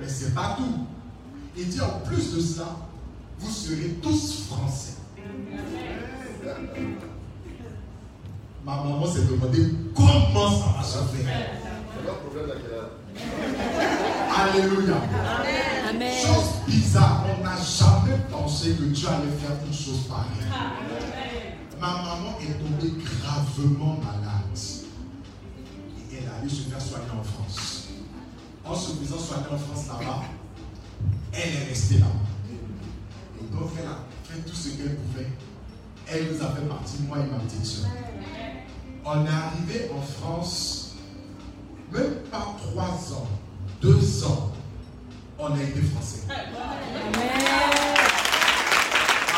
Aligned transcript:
Mais 0.00 0.08
ce 0.08 0.24
n'est 0.26 0.30
pas 0.30 0.56
tout. 0.56 0.86
Il 1.56 1.68
dit 1.68 1.80
en 1.80 2.00
plus 2.06 2.34
de 2.34 2.40
ça, 2.40 2.76
vous 3.38 3.50
serez 3.50 3.98
tous 4.02 4.44
français. 4.48 4.94
Ma 8.64 8.76
maman 8.76 9.06
s'est 9.06 9.24
demandé 9.24 9.74
comment 9.94 10.58
ça 10.58 10.76
va 10.76 10.82
se 10.82 10.98
faire. 11.16 11.50
Alléluia. 14.36 14.96
Amen. 15.88 16.12
Chose 16.14 16.50
bizarre, 16.66 17.24
on 17.28 17.44
n'a 17.44 17.56
jamais 17.56 18.18
pensé 18.30 18.70
que 18.70 18.84
Dieu 18.84 19.08
allait 19.08 19.36
faire 19.38 19.56
une 19.66 19.74
chose 19.74 20.06
pareille. 20.08 20.46
Ma 21.80 21.88
maman 21.88 22.38
est 22.40 22.52
tombée 22.58 22.92
gravement 23.22 23.98
malade. 23.98 24.58
Et 26.12 26.16
elle 26.16 26.24
est 26.24 26.28
allée 26.38 26.48
se 26.48 26.62
faire 26.62 26.80
soigner 26.80 27.06
en 27.18 27.22
France. 27.22 27.69
En 28.70 28.74
se 28.76 28.92
faisant 28.92 29.18
soigner 29.18 29.46
en 29.52 29.58
France 29.58 29.86
là-bas, 29.88 30.22
elle 31.32 31.54
est 31.54 31.68
restée 31.70 31.98
là. 31.98 32.06
Et 33.40 33.52
donc 33.52 33.70
elle 33.76 33.86
a 33.86 33.98
fait 34.22 34.48
tout 34.48 34.54
ce 34.54 34.68
qu'elle 34.68 34.94
pouvait. 34.94 35.26
Elle 36.06 36.32
nous 36.32 36.40
a 36.40 36.50
fait 36.52 36.62
partie, 36.68 37.02
moi 37.08 37.18
et 37.18 37.28
ma 37.28 37.38
petite 37.40 37.66
soeur. 37.66 37.90
On 39.04 39.26
est 39.26 39.28
arrivé 39.28 39.90
en 39.92 40.00
France, 40.00 40.94
même 41.90 42.14
pas 42.30 42.54
trois 42.58 43.12
ans, 43.12 43.26
deux 43.82 44.24
ans, 44.24 44.52
on 45.36 45.52
a 45.52 45.60
été 45.60 45.82
français. 45.82 46.22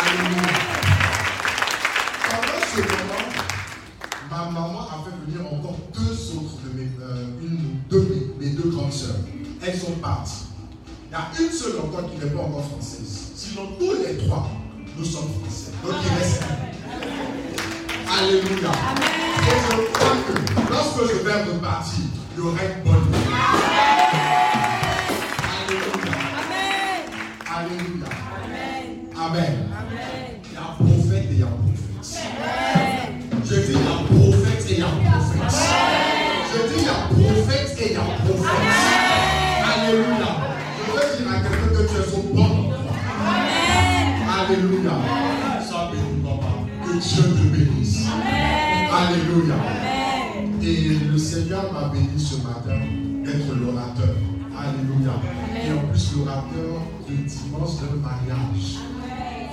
Alléluia. 0.00 0.43
Pendant 2.28 2.60
ce 2.70 2.81
moment, 2.81 3.25
ma 4.31 4.44
maman 4.50 4.81
a 4.91 5.01
Elles 9.64 9.78
sont 9.78 9.92
parties. 9.92 10.48
Il 11.08 11.12
y 11.12 11.14
a 11.14 11.30
une 11.41 11.50
seule 11.50 11.80
encore 11.80 12.10
qui 12.10 12.16
n'est 12.19 12.30
pas 12.30 12.42
encore 12.42 12.66
française. 12.66 13.32
Sinon, 13.34 13.69
tous 13.78 13.94
les 14.06 14.19
trois, 14.19 14.50
nous 14.98 15.04
sommes 15.04 15.30
français. 15.41 15.70
Donc 15.82 15.94
il 16.04 16.10
reste 16.19 16.42
un. 16.42 16.47
Alléluia. 18.19 18.72
Et 19.41 19.56
je 19.70 19.76
crois 19.92 20.16
que 20.26 20.34
lorsque 20.70 21.02
je 21.10 21.19
vais 21.25 21.42
repartir, 21.42 22.04
il 22.36 22.38
y 22.38 22.47
aura 22.47 22.62
une 22.64 22.82
bonne. 22.84 23.08
Alléluia. 25.48 26.14
Alléluia. 27.56 28.10
Amen. 29.19 29.56
Il 30.44 30.52
y 30.52 30.56
a 30.56 30.58
un 30.60 30.75
prophète 30.75 31.26
et 31.31 31.32
il 31.32 31.38
y 31.38 31.42
a 31.42 31.47
un 31.47 31.48
prophète. 31.48 32.28
Je 33.44 33.54
dis 33.54 33.62
il 33.69 33.72
y 33.72 33.75
a 33.75 33.78
un 33.91 34.04
prophète 34.04 34.62
et 34.69 34.72
il 34.72 34.78
y 34.78 34.82
a 34.82 34.84
un 34.86 34.88
prophète. 34.91 35.54
Je 36.52 36.58
dis 36.69 36.81
il 36.81 36.84
y 36.84 36.88
a 36.88 36.91
un 36.92 36.97
prophète 37.08 37.70
et 37.78 37.86
il 37.86 37.92
y 37.92 37.97
a 37.97 37.98
un 38.00 38.04
prophète. 38.04 38.21
Alléluia. 44.52 44.92
Sois 45.66 45.90
béni, 45.90 46.20
papa. 46.22 46.52
Que 46.84 46.92
Dieu 46.98 47.22
te 47.22 47.56
bénisse. 47.56 48.06
Alléluia. 48.92 49.56
Et 50.60 50.98
le 51.10 51.16
Seigneur 51.16 51.72
m'a 51.72 51.88
béni 51.88 52.18
ce 52.18 52.36
matin 52.36 52.78
d'être 53.24 53.54
l'orateur. 53.58 54.14
Alléluia. 54.54 55.14
Et 55.56 55.72
en 55.72 55.88
plus, 55.88 56.16
l'orateur 56.16 56.82
du 57.08 57.16
dimanche 57.24 57.76
d'un 57.80 57.96
mariage. 58.02 58.76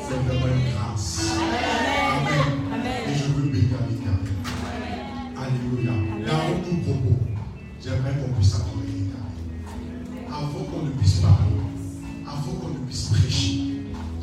C'est 0.01 0.15
vraiment 0.15 0.47
une 0.47 0.73
grâce. 0.73 1.31
Amen. 2.11 2.83
Et 3.07 3.15
je 3.15 3.23
veux 3.23 3.49
bénir 3.49 3.79
l'éternel. 3.89 4.33
Alléluia. 5.37 5.93
Avant 6.29 6.59
tout 6.59 6.75
propos, 6.83 7.19
j'aimerais 7.81 8.15
qu'on 8.19 8.33
puisse 8.33 8.55
adorer 8.55 8.85
l'éternel. 8.85 10.27
Avant 10.27 10.63
qu'on 10.65 10.85
ne 10.87 10.91
puisse 10.91 11.19
parler, 11.19 11.55
avant 12.27 12.51
qu'on 12.59 12.67
ne 12.67 12.85
puisse 12.85 13.05
prêcher, 13.07 13.68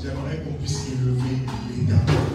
j'aimerais 0.06 0.38
qu'on 0.44 0.52
puisse 0.54 0.86
élever 0.88 1.36
l'éternel. 1.68 2.25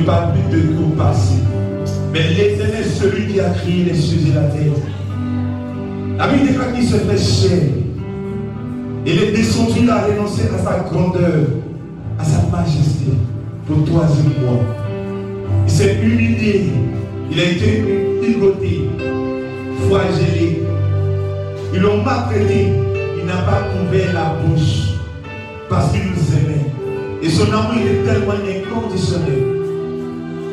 Parle 0.00 0.32
plus 0.50 0.58
de 0.58 0.96
passé. 0.96 1.34
Mais 2.12 2.28
l'éternel, 2.30 2.84
celui 2.84 3.26
qui 3.26 3.40
a 3.40 3.50
créé 3.50 3.84
les 3.84 3.94
cieux 3.94 4.18
et 4.30 4.34
la 4.34 4.42
terre. 4.42 4.72
La 6.18 6.28
Bible 6.28 6.48
déclare 6.48 6.72
qu'il 6.72 6.84
se 6.84 6.96
fait 6.96 7.18
chair. 7.18 7.62
Il 9.06 9.22
est 9.22 9.32
descendu, 9.32 9.80
il 9.82 9.90
a 9.90 10.02
renoncé 10.02 10.42
à 10.48 10.58
sa 10.58 10.78
grandeur, 10.80 11.44
à 12.18 12.24
sa 12.24 12.42
majesté, 12.50 13.12
pour 13.66 13.84
toi 13.84 14.06
et 14.08 14.44
moi. 14.44 14.58
Il 15.66 15.70
s'est 15.70 15.96
humilié. 16.02 16.70
Il 17.30 17.38
a 17.38 17.44
été 17.44 17.84
ligoté, 18.22 18.88
flagellé. 19.88 20.62
Ils 21.74 21.80
l'ont 21.80 22.02
maltraité. 22.02 22.68
Il 23.18 23.26
n'a 23.26 23.42
pas 23.42 23.62
ouvert 23.80 24.12
la 24.14 24.34
bouche 24.42 24.94
parce 25.68 25.92
qu'il 25.92 26.02
nous 26.02 26.36
aimait. 26.36 26.66
Et 27.22 27.28
son 27.28 27.44
amour 27.44 27.74
il 27.76 27.86
est 27.86 28.04
tellement 28.04 28.32
inconditionnel. 28.32 29.61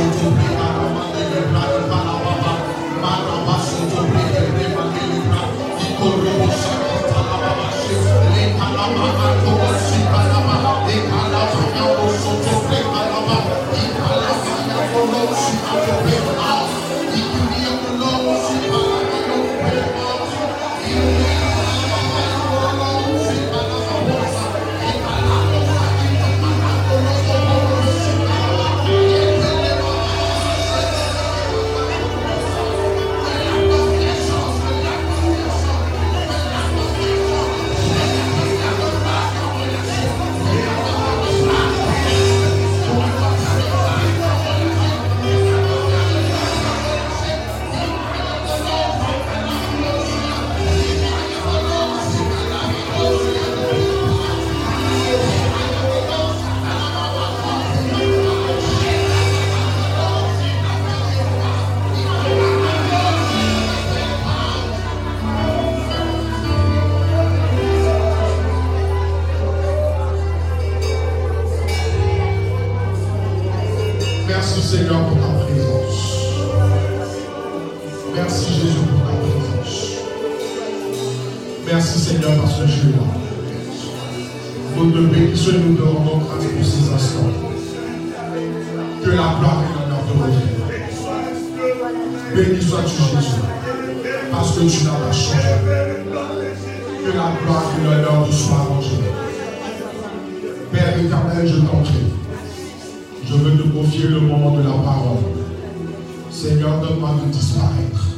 to 0.00 0.54
you. 0.54 0.59
Je 103.30 103.36
veux 103.36 103.56
te 103.56 103.62
confier 103.68 104.08
le 104.08 104.20
moment 104.22 104.56
de 104.56 104.62
la 104.62 104.70
parole. 104.70 105.22
Seigneur, 106.32 106.80
donne-moi 106.80 107.10
de 107.24 107.30
disparaître 107.30 108.08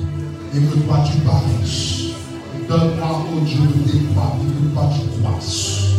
et 0.54 0.58
que 0.58 0.78
toi 0.86 1.04
tu 1.04 1.18
parles. 1.18 1.42
Donne-moi, 2.66 3.26
oh 3.30 3.40
Dieu, 3.44 3.58
de 3.60 3.92
départ 3.92 4.36
et 4.40 4.46
que 4.46 4.72
toi 4.72 4.88
tu 4.94 5.20
croisses. 5.20 5.96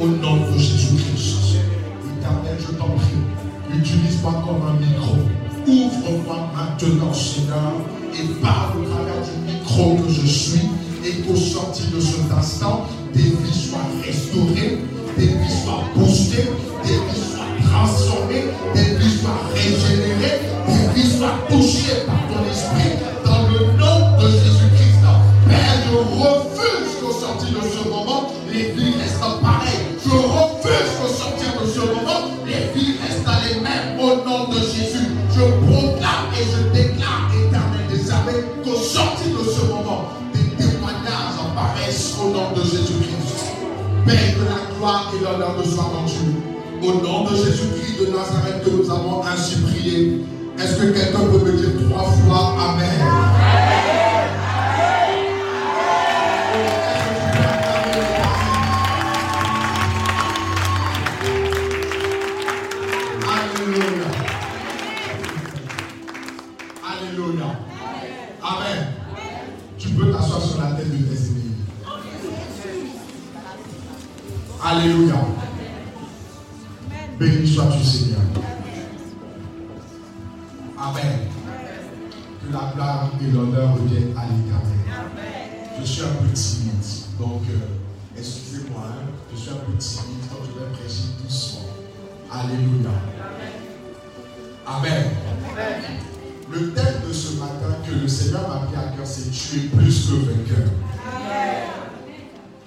Au 0.00 0.08
nom 0.08 0.38
de 0.50 0.58
Jésus-Christ. 0.58 1.60
Éternel, 2.18 2.58
je 2.58 2.72
t'en 2.74 2.88
prie, 2.88 3.78
utilise-moi 3.78 4.32
comme 4.44 4.68
un 4.68 4.80
micro. 4.80 5.14
Ouvre-moi 5.68 6.50
maintenant, 6.56 7.14
Seigneur, 7.14 7.72
et 8.14 8.26
parle 8.42 8.80
au 8.80 8.84
travers 8.84 9.22
du 9.22 9.52
micro 9.52 9.94
que 9.94 10.12
je 10.12 10.26
suis 10.26 10.68
et 11.04 11.12
qu'au 11.22 11.36
sortir 11.36 11.86
de 11.94 12.00
cet 12.00 12.32
instant, 12.36 12.86
des 13.14 13.22
vies 13.22 13.52
soient 13.52 13.78
restaurées, 14.04 14.78
des 15.16 15.26
vies 15.26 15.62
soient 15.64 15.84
boostées, 15.94 16.50
des 16.82 16.90
vies 16.90 17.30
soient 17.30 17.70
transformées 17.70 18.15
pardonné, 18.36 18.52
des 18.74 18.96
vies 18.96 19.18
soient 19.18 19.40
régénérées, 19.54 20.40
des 20.66 20.94
vies 20.94 21.18
soient 21.18 21.38
touchées 21.48 22.04
par 22.06 22.20
ton 22.28 22.44
esprit 22.50 22.98
dans 23.24 23.48
le 23.48 23.78
nom 23.78 24.18
de 24.18 24.28
Jésus-Christ. 24.28 25.02
Père, 25.48 25.76
je 25.86 25.96
refuse 25.96 27.00
qu'au 27.00 27.12
sortir 27.12 27.48
de 27.60 27.68
ce 27.68 27.88
moment, 27.88 28.32
les 28.52 28.72
vies 28.72 28.94
restent 29.00 29.40
pareilles. 29.42 29.96
Je 30.04 30.10
refuse 30.10 30.90
qu'au 31.00 31.08
sortir 31.08 31.60
de 31.60 31.66
ce 31.66 31.80
moment, 31.80 32.30
les 32.46 32.72
vies 32.74 32.96
restent 33.02 33.26
les 33.48 33.60
mêmes 33.60 34.00
au 34.00 34.24
nom 34.24 34.48
de 34.48 34.58
Jésus. 34.58 35.08
Je 35.34 35.42
proclame 35.66 36.32
et 36.38 36.44
je 36.44 36.72
déclare, 36.72 37.30
éternel 37.34 37.86
des 37.90 38.10
armées, 38.10 38.44
qu'au 38.64 38.76
sortir 38.76 39.26
de 39.38 39.50
ce 39.50 39.66
moment, 39.66 40.08
des 40.32 40.56
témoignages 40.56 41.36
apparaissent 41.50 42.14
au 42.22 42.30
nom 42.30 42.52
de 42.56 42.62
Jésus-Christ. 42.62 43.16
Père, 44.06 44.34
que 44.34 44.44
la 44.44 44.76
gloire 44.76 45.12
et 45.14 45.22
l'honneur 45.22 45.56
de 45.56 45.68
soient 45.68 45.84
rendus. 45.84 46.12
Au 46.82 46.92
nom 47.02 47.24
de 47.24 47.36
Jésus-Christ 47.36 47.75
de 47.98 48.06
Nazareth 48.10 48.62
que 48.64 48.70
nous 48.70 48.90
avons 48.90 49.22
ainsi 49.24 49.56
prié. 49.62 50.20
Est-ce 50.58 50.76
que 50.76 50.86
quelqu'un 50.92 51.20
peut 51.20 51.38
me 51.38 51.52
dire 51.52 51.70
trois 51.88 52.04
fois 52.04 52.56
Amen? 52.60 53.65
Tu 99.24 99.56
es 99.56 99.60
plus 99.68 100.06
que 100.06 100.14
vainqueur. 100.14 100.68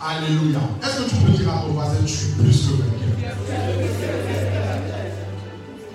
Alléluia. 0.01 0.59
Est-ce 0.81 0.97
que 1.01 1.09
tu 1.09 1.15
peux 1.17 1.31
dire 1.31 1.49
à 1.49 1.61
ton 1.61 1.73
voisin, 1.73 1.97
tu 2.05 2.13
es 2.13 2.43
plus 2.43 2.59
que 2.67 2.71
vainqueur? 2.71 3.13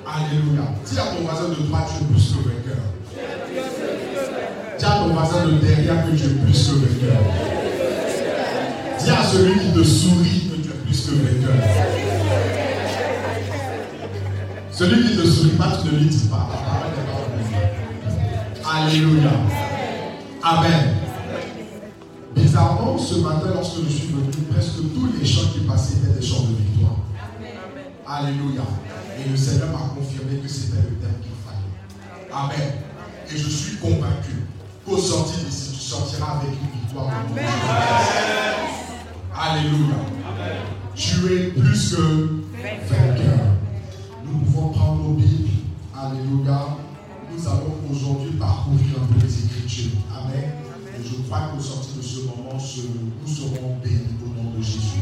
Alléluia. 0.06 0.64
Dis 0.84 0.98
à 0.98 1.02
ton 1.02 1.22
voisin 1.22 1.48
de 1.48 1.54
droite, 1.66 1.88
tu 1.88 2.04
es 2.04 2.06
plus 2.06 2.26
que 2.32 2.38
vainqueur. 2.48 2.82
Dis 4.78 4.84
à 4.84 4.90
ton 4.90 5.08
voisin 5.08 5.46
de 5.46 5.52
derrière 5.58 6.06
que 6.06 6.10
tu 6.10 6.24
es 6.24 6.28
plus 6.28 6.68
que 6.68 6.74
vainqueur. 6.74 7.22
Dis 8.98 9.10
à 9.10 9.24
celui 9.24 9.54
qui 9.58 9.72
te 9.72 9.82
sourit 9.82 10.50
que 10.50 10.56
tu 10.62 10.68
es 10.68 10.78
plus 10.84 11.00
que 11.06 11.10
vainqueur. 11.10 11.56
Celui 14.70 15.04
qui 15.04 15.16
ne 15.16 15.22
te 15.22 15.26
sourit 15.28 15.56
pas, 15.56 15.78
tu 15.80 15.86
ne 15.88 15.98
lui 15.98 16.06
dis 16.06 16.28
pas. 16.28 16.48
Alléluia. 18.70 19.30
Amen. 20.46 20.96
Bizarrement, 22.36 22.98
ce 22.98 23.14
matin, 23.20 23.46
lorsque 23.54 23.82
je 23.84 23.88
suis 23.88 24.08
venu, 24.08 24.30
presque 24.52 24.76
tous 24.94 25.08
les 25.18 25.24
chants 25.24 25.48
qui 25.54 25.60
passaient 25.60 25.94
étaient 25.96 26.20
des 26.20 26.26
chants 26.26 26.42
de 26.42 26.56
victoire. 26.56 26.96
Alléluia. 28.06 28.60
Et 29.18 29.30
le 29.30 29.36
Seigneur 29.38 29.68
m'a 29.68 29.94
confirmé 29.94 30.36
que 30.42 30.48
c'était 30.48 30.82
le 30.82 30.96
thème 30.96 31.14
qu'il 31.22 31.32
fallait. 31.46 32.30
Amen. 32.30 32.72
Et 33.32 33.38
je 33.38 33.48
suis 33.48 33.76
convaincu 33.78 34.44
qu'au 34.84 34.98
sortir 34.98 35.38
d'ici, 35.46 35.72
tu 35.72 35.80
sortiras 35.80 36.40
avec 36.40 36.50
une 36.50 36.80
victoire. 36.82 37.10
Alléluia. 39.34 39.96
Tu 40.94 41.32
es 41.32 41.46
plus 41.52 41.96
que 41.96 42.44
vainqueur. 42.90 43.46
Nous 44.26 44.38
pouvons 44.40 44.68
prendre 44.68 45.04
nos 45.04 45.14
Bibles. 45.14 45.48
Alléluia. 45.98 46.83
Nous 47.36 47.48
allons 47.48 47.74
aujourd'hui 47.90 48.32
parcourir 48.38 49.02
un 49.02 49.12
peu 49.12 49.26
les 49.26 49.44
Écritures. 49.44 49.98
Amen. 50.14 50.52
Et 50.96 51.04
je 51.04 51.22
crois 51.22 51.48
qu'au 51.52 51.60
sortir 51.60 51.96
de 51.96 52.02
ce 52.02 52.20
moment, 52.20 52.54
nous 52.54 53.28
serons 53.34 53.76
bénis 53.82 54.14
au 54.24 54.28
nom 54.40 54.50
de 54.56 54.62
Jésus. 54.62 55.00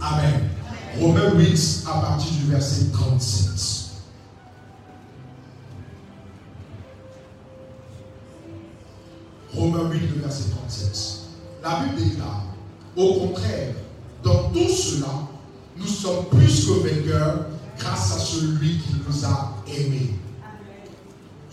Amen. 0.00 0.50
Romains 1.00 1.34
8 1.34 1.84
à 1.88 2.00
partir 2.00 2.32
du 2.32 2.50
verset 2.50 2.86
37. 2.92 3.52
Romains 9.54 9.90
8, 9.90 10.00
le 10.14 10.20
verset 10.22 10.50
37. 10.50 11.20
La 11.62 11.80
Bible 11.80 12.10
déclare, 12.10 12.44
au 12.96 13.14
contraire, 13.14 13.74
dans 14.22 14.50
tout 14.50 14.68
cela, 14.68 15.28
nous 15.76 15.86
sommes 15.86 16.26
plus 16.26 16.66
que 16.66 16.72
vainqueurs 16.88 17.46
grâce 17.78 18.16
à 18.16 18.18
celui 18.18 18.78
qui 18.78 18.94
nous 19.06 19.24
a 19.24 19.56
aimés. 19.66 20.21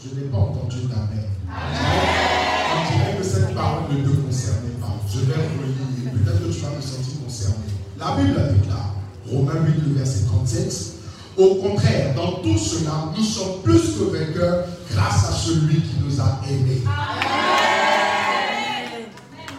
Je 0.02 0.16
n'ai 0.16 0.28
pas 0.30 0.38
entendu 0.38 0.78
d'amen. 0.88 1.28
On 1.50 2.98
dirait 2.98 3.18
que 3.18 3.24
cette 3.24 3.54
parole 3.54 3.84
ne 3.92 4.02
te 4.02 4.16
concernait 4.16 4.78
pas. 4.80 4.96
Je 5.14 5.20
vais 5.20 5.34
relire. 5.34 6.14
Peut-être 6.14 6.48
que 6.48 6.54
tu 6.54 6.60
vas 6.62 6.70
te 6.70 6.82
sentir 6.82 7.22
concerné. 7.26 7.56
La 8.00 8.16
Bible 8.16 8.40
déclare, 8.56 8.96
Romains 9.30 9.66
8, 9.66 9.84
le 9.90 9.96
verset 9.96 10.26
37. 10.26 10.94
Au 11.38 11.56
contraire, 11.56 12.16
dans 12.16 12.42
tout 12.42 12.58
cela, 12.58 13.12
nous 13.18 13.24
sommes 13.24 13.62
plus 13.62 13.98
que 13.98 14.04
vainqueurs 14.18 14.66
grâce 14.90 15.30
à 15.30 15.34
celui 15.34 15.82
qui 15.82 15.96
nous 16.02 16.22
a 16.22 16.40
aimés. 16.50 16.82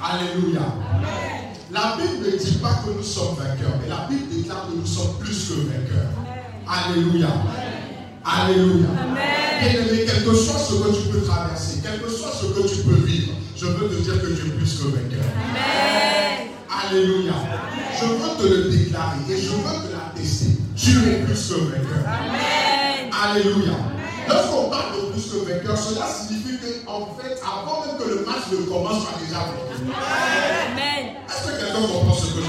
Alléluia. 0.02 0.62
La 1.70 1.96
Bible 1.98 2.32
ne 2.32 2.38
dit 2.38 2.56
pas 2.56 2.80
que 2.84 2.96
nous 2.96 3.02
sommes 3.02 3.36
vainqueurs, 3.36 3.78
mais 3.82 3.88
la 3.88 4.06
Bible 4.08 4.34
déclare 4.34 4.68
que 4.68 4.76
nous 4.78 4.86
sommes 4.86 5.18
plus 5.20 5.48
que 5.48 5.54
vainqueurs. 5.54 6.12
Alléluia. 6.66 7.28
Alléluia. 8.24 8.88
Bien-aimé, 9.60 10.04
quel 10.06 10.24
que 10.24 10.34
soit 10.34 10.58
ce 10.58 10.74
que 10.74 10.94
tu 10.94 11.08
peux 11.08 11.22
traverser, 11.22 11.80
quel 11.82 12.00
que 12.00 12.10
soit 12.10 12.32
ce 12.32 12.46
que 12.46 12.68
tu 12.68 12.82
peux 12.82 13.04
vivre, 13.06 13.32
je 13.56 13.66
veux 13.66 13.88
te 13.88 13.94
dire 14.02 14.20
que 14.20 14.26
tu 14.26 14.46
es 14.46 14.50
plus 14.50 14.74
que 14.78 14.84
vainqueur. 14.84 15.24
Alléluia. 16.68 17.32
Je 17.98 18.06
veux 18.06 18.36
te 18.38 18.54
le 18.54 18.70
déclarer 18.70 19.18
et 19.28 19.36
je 19.36 19.48
veux 19.48 19.62
te 19.62 19.92
l'attester. 19.92 20.56
Tu 20.76 20.90
es 20.90 21.24
plus 21.24 21.48
que 21.48 21.54
vainqueur. 21.54 22.04
Alléluia. 23.24 23.72
Lorsqu'on 24.28 24.70
parle 24.70 24.96
de 24.96 25.12
plus 25.12 25.24
que 25.24 25.50
vainqueur, 25.50 25.78
cela 25.78 26.06
signifie 26.06 26.58
qu'en 26.84 27.06
fait, 27.20 27.40
avant 27.42 27.86
même 27.86 27.96
que 27.98 28.08
le 28.08 28.24
match 28.26 28.44
ne 28.52 28.56
commence, 28.66 29.02
tu 29.02 29.08
as 29.14 29.26
déjà 29.26 29.40
vaincu. 29.40 29.80
Est-ce 31.28 31.42
que 31.48 31.52
quelqu'un 31.58 31.80
comprend 31.80 32.14
ce 32.14 32.26
que 32.26 32.36
je 32.36 32.40
dis? 32.40 32.48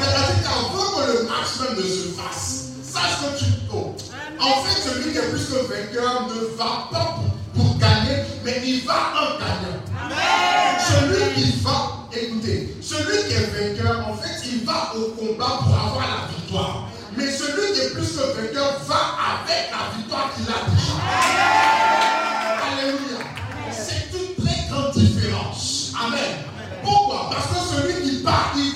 C'est-à-dire 0.00 0.42
qu'avant 0.42 0.88
que 0.96 1.12
le 1.12 1.28
match 1.28 1.50
même 1.60 1.76
ne 1.76 1.82
se 1.82 2.08
fasse, 2.16 2.68
sache 2.82 3.16
que 3.20 3.38
tu. 3.38 3.44
En 4.40 4.62
fait, 4.62 4.80
celui 4.88 5.12
qui 5.12 5.18
est 5.18 5.30
plus 5.30 5.46
que 5.46 5.66
vainqueur 5.66 6.28
ne 6.28 6.56
va 6.56 6.88
pas 6.90 7.16
pour, 7.54 7.62
pour 7.62 7.78
gagner, 7.78 8.24
mais 8.44 8.60
il 8.64 8.84
va 8.84 9.12
en 9.14 9.38
gagnant. 9.38 9.80
Celui 10.78 11.34
qui 11.34 11.60
va, 11.60 12.06
écoutez, 12.12 12.76
celui 12.82 13.24
qui 13.28 13.34
est 13.34 13.76
vainqueur, 13.76 14.08
en 14.08 14.14
fait, 14.14 14.46
il 14.46 14.64
va 14.64 14.92
au 14.96 15.12
combat 15.12 15.60
pour 15.62 15.74
avoir 15.74 16.06
la 16.08 16.34
victoire. 16.34 16.88
Mais 17.16 17.30
celui 17.30 17.72
qui 17.72 17.80
est 17.80 17.90
plus 17.90 18.08
que 18.08 18.36
vainqueur 18.36 18.80
va 18.86 19.16
avec 19.42 19.70
la 19.70 19.96
victoire 19.96 20.30
qu'il 20.34 20.48
a 20.48 20.58
déjà. 20.70 20.94
Alléluia. 22.66 23.20
C'est 23.70 24.10
une 24.18 24.44
très 24.44 24.68
grande 24.68 24.92
différence. 24.94 25.92
Amen. 26.04 26.44
Pourquoi? 26.82 27.30
Parce 27.30 27.46
que 27.46 27.76
celui 27.76 28.10
qui 28.10 28.16
part, 28.22 28.52
il 28.56 28.72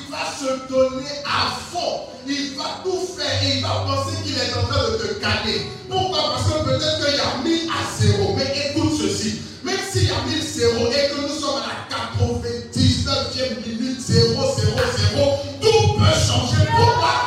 se 0.48 0.68
donner 0.72 1.06
à 1.24 1.52
fond. 1.70 2.08
Il 2.26 2.56
va 2.56 2.80
tout 2.84 3.06
faire 3.16 3.42
et 3.42 3.56
il 3.56 3.62
va 3.62 3.84
penser 3.86 4.16
qu'il 4.22 4.36
est 4.36 4.54
en 4.54 4.66
train 4.66 4.90
de 4.90 4.96
te 4.96 5.20
gagner. 5.20 5.66
Pourquoi? 5.88 6.34
Parce 6.34 6.44
que 6.44 6.64
peut-être 6.64 7.04
qu'il 7.04 7.16
y 7.16 7.20
a 7.20 7.32
1000 7.44 7.68
à 7.70 7.80
0. 8.00 8.34
Mais 8.36 8.70
écoute 8.70 8.92
ceci. 9.00 9.40
Même 9.64 9.78
s'il 9.90 10.04
y 10.04 10.10
a 10.10 10.22
1000 10.26 10.42
0 10.42 10.86
et 10.86 11.08
que 11.10 11.20
nous 11.20 11.40
sommes 11.40 11.62
à 11.62 11.68
la 11.68 12.06
99e 12.16 13.66
minute 13.66 14.00
0, 14.00 14.34
0, 14.34 14.76
0, 15.14 15.38
tout 15.60 15.94
peut 15.98 16.18
changer. 16.26 16.64
Pourquoi? 16.76 17.17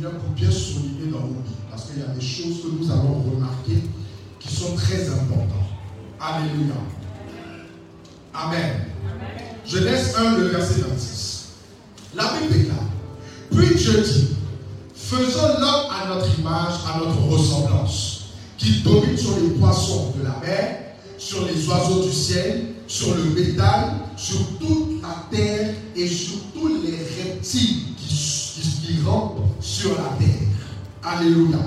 Souvenirs 0.00 0.18
pour 0.20 0.30
bien 0.30 0.50
souligner 0.50 1.10
dans 1.12 1.20
vos 1.20 1.42
vies. 1.46 1.60
Parce 1.70 1.86
qu'il 1.86 1.98
y 1.98 2.02
a 2.02 2.08
des 2.08 2.20
choses 2.20 2.62
que 2.62 2.68
Alléluia. 31.20 31.58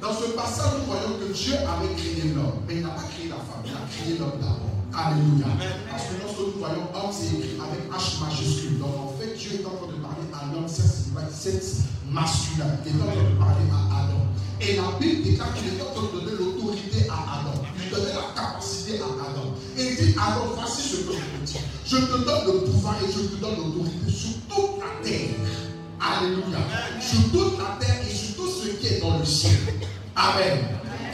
Dans 0.00 0.12
ce 0.14 0.30
passage, 0.30 0.78
nous 0.78 0.92
voyons 0.92 1.18
que 1.18 1.32
Dieu 1.32 1.54
avait 1.54 1.92
créé 1.96 2.32
l'homme, 2.32 2.62
mais 2.68 2.76
il 2.76 2.82
n'a 2.82 2.90
pas 2.90 3.02
créé 3.02 3.28
la 3.28 3.34
femme, 3.34 3.64
il 3.64 3.72
a 3.72 3.80
créé 3.90 4.16
l'homme 4.16 4.38
d'abord. 4.40 4.70
Alléluia. 4.94 5.46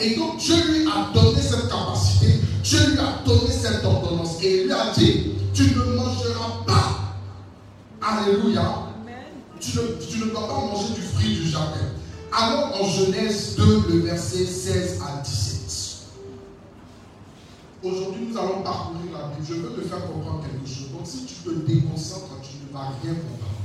Et 0.00 0.16
donc 0.16 0.38
Dieu 0.38 0.56
lui 0.68 0.86
a 0.86 1.12
donné 1.12 1.40
cette 1.40 1.68
capacité, 1.68 2.40
Dieu 2.62 2.78
lui 2.90 2.98
a 2.98 3.22
donné 3.24 3.50
cette 3.50 3.84
ordonnance 3.84 4.42
et 4.42 4.60
il 4.60 4.64
lui 4.64 4.72
a 4.72 4.92
dit, 4.96 5.32
tu 5.54 5.62
ne 5.62 5.96
mangeras 5.96 6.64
pas. 6.66 6.98
Alléluia. 8.02 8.82
Tu 9.58 9.78
ne, 9.78 9.82
tu 10.06 10.18
ne 10.18 10.30
dois 10.30 10.46
pas 10.46 10.60
manger 10.60 10.94
du 10.94 11.00
fruit 11.00 11.36
du 11.36 11.48
jardin. 11.48 11.80
Alors 12.30 12.80
en 12.80 12.86
Genèse 12.86 13.56
2, 13.56 13.84
le 13.88 14.00
verset 14.00 14.44
16 14.44 15.00
à 15.00 15.22
17. 15.22 15.56
Aujourd'hui, 17.82 18.28
nous 18.28 18.38
allons 18.38 18.62
parcourir 18.62 19.12
la 19.12 19.28
Bible. 19.28 19.46
Je 19.48 19.54
veux 19.54 19.70
te 19.70 19.88
faire 19.88 20.06
comprendre 20.06 20.42
quelque 20.42 20.66
chose. 20.66 20.90
Donc, 20.92 21.06
si 21.06 21.24
tu 21.24 21.34
te 21.34 21.50
déconcentres, 21.50 22.40
tu 22.42 22.56
ne 22.66 22.72
vas 22.72 22.90
rien 23.02 23.14
comprendre. 23.14 23.56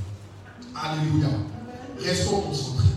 Alléluia. 0.76 1.30
Restons 2.00 2.42
concentrés. 2.42 2.88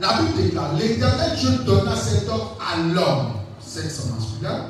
La 0.00 0.20
Bible 0.20 0.42
déclare, 0.42 0.74
l'éternel 0.74 1.38
Dieu 1.38 1.50
donna 1.64 1.94
cet 1.94 2.28
ordre 2.28 2.58
à 2.60 2.76
l'homme, 2.78 3.32
sexe 3.60 4.06
masculin, 4.06 4.66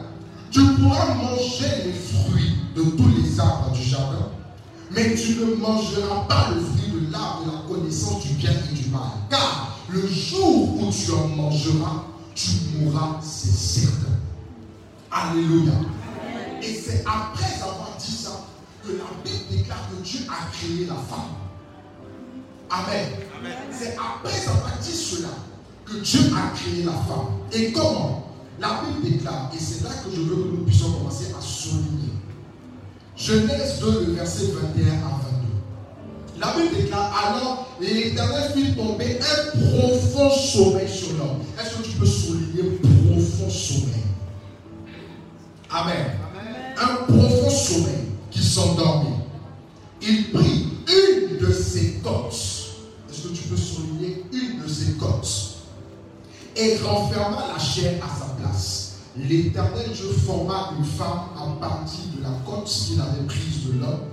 tu 0.50 0.60
pourras 0.74 1.14
manger 1.14 1.84
les 1.87 1.92
fruits 1.92 2.54
de 2.76 2.82
tous 2.82 3.08
les 3.08 3.40
arbres 3.40 3.72
du 3.72 3.82
jardin, 3.82 4.28
mais 4.90 5.14
tu 5.14 5.37
ne 5.37 5.54
mangeras 5.56 6.26
pas 6.28 6.50
le 6.54 6.60
fruit 6.60 6.90
de 6.90 7.10
l'arbre 7.12 7.46
de 7.46 7.52
la 7.52 7.58
connaissance 7.68 8.24
du 8.24 8.34
bien 8.34 8.52
et 8.52 8.74
du 8.74 8.90
mal. 8.90 9.10
Car 9.30 9.78
le 9.88 10.06
jour 10.06 10.80
où 10.80 10.90
tu 10.92 11.10
en 11.12 11.28
mangeras, 11.28 12.04
tu 12.34 12.50
mourras, 12.74 13.20
c'est 13.22 13.80
certain. 13.80 14.12
Alléluia. 15.10 15.72
Et 16.62 16.74
c'est 16.74 17.02
après 17.06 17.54
avoir 17.62 17.96
dit 17.98 18.12
ça 18.12 18.46
que 18.82 18.90
la 18.90 19.04
Bible 19.24 19.44
déclare 19.50 19.88
que 19.90 20.02
Dieu 20.06 20.20
a 20.28 20.50
créé 20.52 20.87
la 20.87 20.94
femme. 20.94 21.43
Amen. 22.74 23.06
C'est 23.70 23.96
après 23.96 24.48
avoir 24.48 24.78
dit 24.82 24.90
cela 24.90 25.28
que 25.84 25.96
Dieu 25.98 26.20
a 26.34 26.56
créé 26.56 26.82
la 26.82 26.92
femme. 26.92 27.38
Et 27.52 27.70
comment? 27.70 28.32
La 28.58 28.80
Bible 28.82 29.16
déclare, 29.16 29.50
et 29.54 29.58
c'est 29.58 29.84
là 29.84 29.90
que 29.90 30.10
je 30.14 30.22
veux 30.22 30.34
que 30.34 30.56
nous 30.56 30.64
puissions 30.64 30.90
commencer 30.90 31.32
à 31.38 31.40
souligner. 31.40 32.12
Genèse 33.16 33.78
2, 33.80 34.06
le 34.06 34.12
verset 34.14 34.46
21 34.46 34.87
à 34.92 35.20
22. 35.22 36.40
La 36.40 36.52
Bible 36.52 36.82
déclare 36.82 37.12
alors 37.26 37.68
l'Éternel 37.80 38.52
fit 38.52 38.74
tomber 38.74 39.20
un 39.20 39.58
profond 39.58 40.30
sommeil 40.30 40.88
sur 40.88 41.12
l'homme. 41.16 41.42
Est-ce 41.60 41.76
que 41.76 41.82
tu 41.82 41.96
peux 41.96 42.06
souligner 42.06 42.78
profond 42.82 43.50
sommeil? 43.50 44.02
Amen. 45.70 46.06
Un 46.80 47.04
profond 47.04 47.50
sommeil 47.50 48.08
qui 48.32 48.42
s'endormit. 48.42 49.14
Il 50.02 50.32
prit 50.32 50.68
une 50.88 51.38
de 51.38 51.52
ses 51.52 52.00
que 52.04 52.53
tu 53.34 53.48
peux 53.48 53.56
souligner 53.56 54.24
une 54.32 54.62
de 54.62 54.68
ses 54.68 54.92
côtes 54.92 55.56
et 56.56 56.76
renferma 56.78 57.48
la 57.52 57.58
chair 57.58 58.02
à 58.04 58.08
sa 58.18 58.26
place. 58.34 58.96
L'éternel 59.16 59.90
Dieu 59.92 60.10
forma 60.26 60.70
une 60.78 60.84
femme 60.84 61.28
à 61.36 61.60
partir 61.60 62.04
de 62.16 62.22
la 62.22 62.30
côte 62.46 62.66
qu'il 62.66 63.00
avait 63.00 63.24
prise 63.26 63.66
de 63.66 63.80
l'homme 63.80 64.04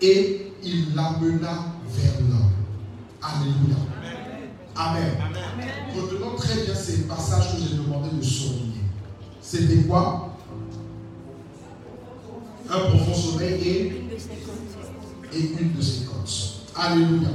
et 0.00 0.52
il 0.62 0.94
l'amena 0.94 1.66
vers 1.88 2.20
l'homme. 2.20 2.50
Alléluia. 3.22 3.76
Amen. 4.74 5.12
Retenons 5.94 6.36
très 6.36 6.64
bien 6.64 6.74
ces 6.74 7.02
passages 7.02 7.52
que 7.52 7.62
j'ai 7.62 7.76
demandé 7.76 8.08
de 8.16 8.22
souligner. 8.22 8.80
C'était 9.40 9.82
quoi? 9.82 10.36
Un 12.70 12.78
profond 12.78 13.14
sommeil 13.14 13.60
et, 13.62 14.06
et 15.32 15.52
une 15.60 15.72
de 15.74 15.82
ses 15.82 16.04
côtes. 16.04 16.54
Alléluia. 16.74 17.28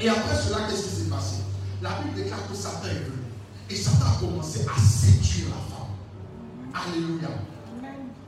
Et 0.00 0.08
après 0.08 0.36
cela, 0.36 0.58
qu'est-ce 0.68 0.82
qui 0.84 0.94
s'est 1.02 1.10
passé? 1.10 1.36
La 1.82 1.90
Bible 1.90 2.14
déclare 2.22 2.48
que 2.48 2.54
Satan 2.54 2.86
est 2.86 3.04
venu. 3.04 3.22
Et 3.70 3.76
Satan 3.76 4.06
a 4.06 4.20
commencé 4.20 4.60
à 4.60 4.80
séduire 4.80 5.48
la 5.50 5.60
femme. 5.74 6.88
Alléluia. 6.88 7.28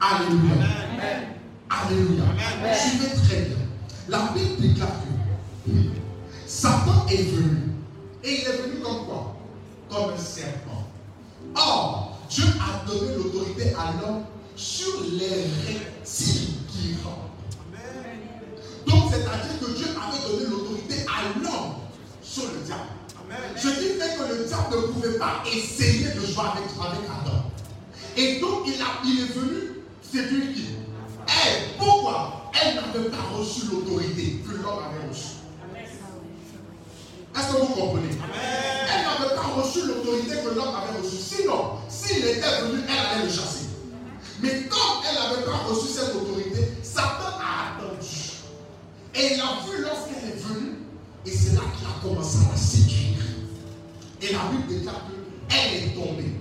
Alléluia. 0.01 0.55
Alléluia. 1.71 2.25
Suivez 2.75 3.15
très 3.25 3.41
bien. 3.43 3.57
La 4.09 4.33
Bible 4.35 4.61
déclare 4.61 4.89
que 5.65 5.71
Satan 6.47 7.07
est 7.09 7.31
venu. 7.31 7.73
Et 8.25 8.43
il 8.43 8.49
est 8.49 8.63
venu 8.63 8.81
comme 8.83 9.07
quoi? 9.07 9.37
Comme 9.89 10.15
un 10.15 10.19
serpent. 10.19 10.89
Or, 11.55 12.19
Dieu 12.29 12.45
a 12.61 12.87
donné 12.87 13.15
l'autorité 13.17 13.73
à 13.75 13.93
l'homme 14.01 14.25
sur 14.57 15.03
les 15.13 15.47
reptiles 15.67 16.55
qui 16.69 16.97
rentrent. 17.05 17.30
C'est-à-dire 19.11 19.59
que 19.61 19.77
Dieu 19.77 19.87
avait 19.89 20.23
donné 20.29 20.51
l'autorité 20.51 21.05
à 21.07 21.39
l'homme 21.39 21.75
sur 22.23 22.45
le 22.45 22.61
diable. 22.65 22.83
Ce 23.57 23.69
qui 23.69 23.99
fait 23.99 24.17
que 24.17 24.39
le 24.39 24.45
diable 24.45 24.77
ne 24.77 24.93
pouvait 24.93 25.19
pas 25.19 25.43
essayer 25.47 26.09
de 26.09 26.21
jouer 26.21 26.45
avec, 26.53 26.65
avec 26.65 27.05
Adam. 27.11 27.45
Et 28.17 28.41
donc, 28.41 28.63
il, 28.67 28.81
a, 28.81 28.87
il 29.05 29.21
est 29.23 29.33
venu 29.33 29.83
séduire 30.03 30.55
qui 30.55 30.67
Elle. 31.27 31.77
Pourquoi 31.79 32.51
Elle 32.61 32.75
n'avait 32.77 33.09
pas 33.09 33.23
reçu 33.37 33.67
l'autorité 33.71 34.43
que 34.47 34.53
l'homme 34.57 34.81
avait 34.85 35.09
reçue? 35.09 35.39
Est-ce 37.37 37.47
que 37.55 37.61
vous 37.61 37.75
comprenez? 37.75 38.09
Elle 38.11 39.03
n'avait 39.05 39.35
pas 39.35 39.61
reçu 39.61 39.87
l'autorité 39.87 40.37
que 40.43 40.55
l'homme 40.55 40.75
avait 40.75 40.99
reçue. 40.99 41.17
Sinon, 41.17 41.79
s'il 41.89 42.25
était 42.25 42.63
venu, 42.63 42.81
elle 42.89 43.17
allait 43.17 43.25
le 43.27 43.31
chasser. 43.31 43.67
Mais 44.43 44.65
comme 44.69 45.05
elle 45.09 45.15
n'avait 45.15 45.45
pas 45.45 45.59
reçu 45.69 45.87
cette 45.89 46.15
autorité, 46.17 46.73
Satan 46.83 47.39
a 47.39 47.79
attendu. 47.79 48.00
Et 49.15 49.35
il 49.35 49.41
a 49.41 49.59
vu 49.67 49.83
lorsqu'elle 49.83 50.31
est 50.31 50.43
venue, 50.43 50.79
et 51.27 51.31
c'est 51.31 51.55
là 51.55 51.63
qu'il 51.77 51.87
a 51.87 52.01
commencé 52.03 52.39
à 52.39 52.53
la. 52.53 52.59
Et 54.23 54.33
la 54.33 54.39
Bible 54.51 54.67
déclare 54.69 55.03
qu'elle 55.49 55.85
est 55.85 55.95
tombée. 55.95 56.35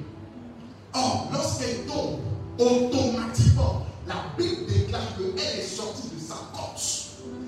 Or, 0.93 1.29
lorsqu'elle 1.31 1.85
tombe, 1.85 2.19
automatiquement, 2.57 3.85
la 4.07 4.25
Bible 4.37 4.65
déclare 4.67 5.15
qu'elle 5.17 5.59
est 5.59 5.63
sortie 5.63 6.09
de 6.15 6.19
sa 6.19 6.35
côte. 6.53 6.81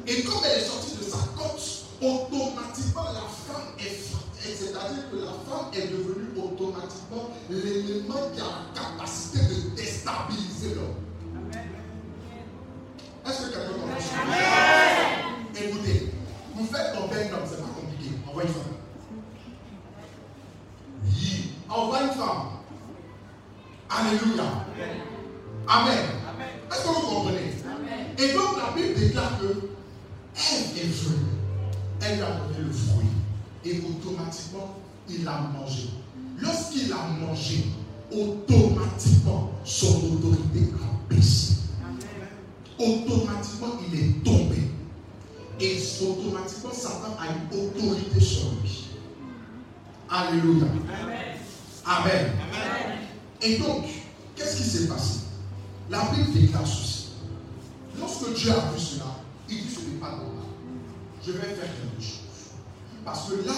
Et 0.08 0.24
comme 0.24 0.42
elle 0.46 0.62
est 0.62 0.66
sortie 0.66 0.96
de 0.98 1.04
sa 1.04 1.18
côte, 1.38 1.86
automatiquement 2.02 3.04
la 3.14 3.22
femme 3.22 3.68
est 3.80 4.12
c'est-à-dire 4.44 5.10
que 5.12 5.18
la 5.18 5.34
femme 5.48 5.68
est 5.74 5.88
devenue 5.92 6.30
automatiquement 6.36 7.30
l'élément 7.50 8.30
qui 8.34 8.42
a 8.42 8.46
la 8.46 8.82
capacité 8.82 9.40
de 9.40 9.76
déstabiliser 9.76 10.76
l'homme. 10.76 10.96
Est-ce 13.28 13.38
que 13.38 13.54
quelqu'un 13.54 13.74
comprend? 13.74 14.91
Écoutez, 15.64 16.12
vous 16.56 16.66
faites 16.66 16.94
tomber 16.94 17.30
un 17.30 17.34
homme, 17.34 17.46
c'est 17.48 17.62
pas 17.62 17.68
compliqué. 17.68 18.16
Envoie 18.28 18.44
une 18.44 18.50
femme. 18.50 18.62
Oui. 21.06 21.52
Envoie 21.70 22.02
une 22.02 22.10
femme. 22.10 22.48
Alléluia. 23.90 24.66
Amen. 25.68 25.98
Est-ce 26.72 26.82
que 26.82 26.88
vous 26.88 27.02
comprenez? 27.02 27.54
Et 28.18 28.34
donc 28.34 28.58
la 28.58 28.72
Bible 28.76 29.00
déclare 29.00 29.40
que 29.40 29.70
elle 30.36 30.78
est 30.78 30.88
venue. 30.88 31.26
Elle 32.02 32.16
lui 32.16 32.24
a 32.24 32.32
donné 32.32 32.68
le 32.68 32.72
fruit. 32.72 33.06
Et 33.64 33.82
automatiquement, 33.82 34.80
il 35.08 35.28
a 35.28 35.42
mangé. 35.42 35.90
Lorsqu'il 36.40 36.92
a 36.92 37.08
mangé, 37.20 37.66
automatiquement, 38.12 39.52
son 39.64 40.14
autorité 40.14 40.72
a 40.82 41.14
baissé. 41.14 41.54
automatiquement 42.80 43.80
il 43.88 44.00
est 44.00 44.24
tombé. 44.24 44.71
Et 45.62 45.78
automatiquement 46.02 46.74
Satan 46.74 47.16
a 47.20 47.28
une 47.28 47.60
autorité 47.60 48.20
sur 48.20 48.52
lui. 48.64 48.88
Alléluia. 50.10 50.66
Amen. 51.86 52.32
Et 53.44 53.58
donc, 53.58 53.86
qu'est-ce 54.36 54.58
qui 54.58 54.64
s'est 54.64 54.88
passé? 54.88 55.20
La 55.92 56.02
Bible 56.06 56.34
déclare 56.34 56.66
ceci. 56.66 57.10
Lorsque 58.00 58.34
Dieu 58.34 58.52
a 58.52 58.72
vu 58.72 58.80
cela, 58.80 59.06
il 59.48 59.58
dit 59.58 59.70
ce 59.72 59.82
n'est 59.82 60.00
pas 60.00 60.10
normal. 60.10 60.46
Je 61.24 61.32
vais 61.34 61.40
faire 61.40 61.58
quelque 61.58 62.02
chose. 62.02 62.56
Parce 63.06 63.30
que 63.30 63.46
là, 63.46 63.54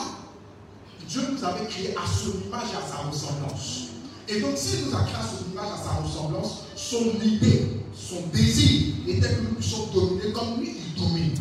Dieu 1.07 1.21
nous 1.31 1.43
avait 1.43 1.67
créé 1.67 1.95
à 1.95 2.05
son 2.05 2.31
image 2.45 2.67
et 2.73 2.77
à 2.77 2.85
sa 2.85 2.97
ressemblance. 3.07 3.87
Et 4.27 4.41
donc, 4.41 4.57
s'il 4.57 4.87
nous 4.87 4.95
a 4.95 5.03
créé 5.03 5.15
à 5.15 5.23
son 5.23 5.51
image, 5.51 5.69
et 5.69 5.81
à 5.81 5.83
sa 5.83 5.91
ressemblance, 6.01 6.63
son 6.75 7.11
idée, 7.23 7.81
son 7.95 8.27
désir 8.33 8.93
était 9.07 9.35
que 9.35 9.41
nous 9.41 9.55
puissions 9.55 9.87
dominer 9.93 10.33
comme 10.33 10.59
lui, 10.59 10.75
il 10.77 11.01
domine. 11.01 11.31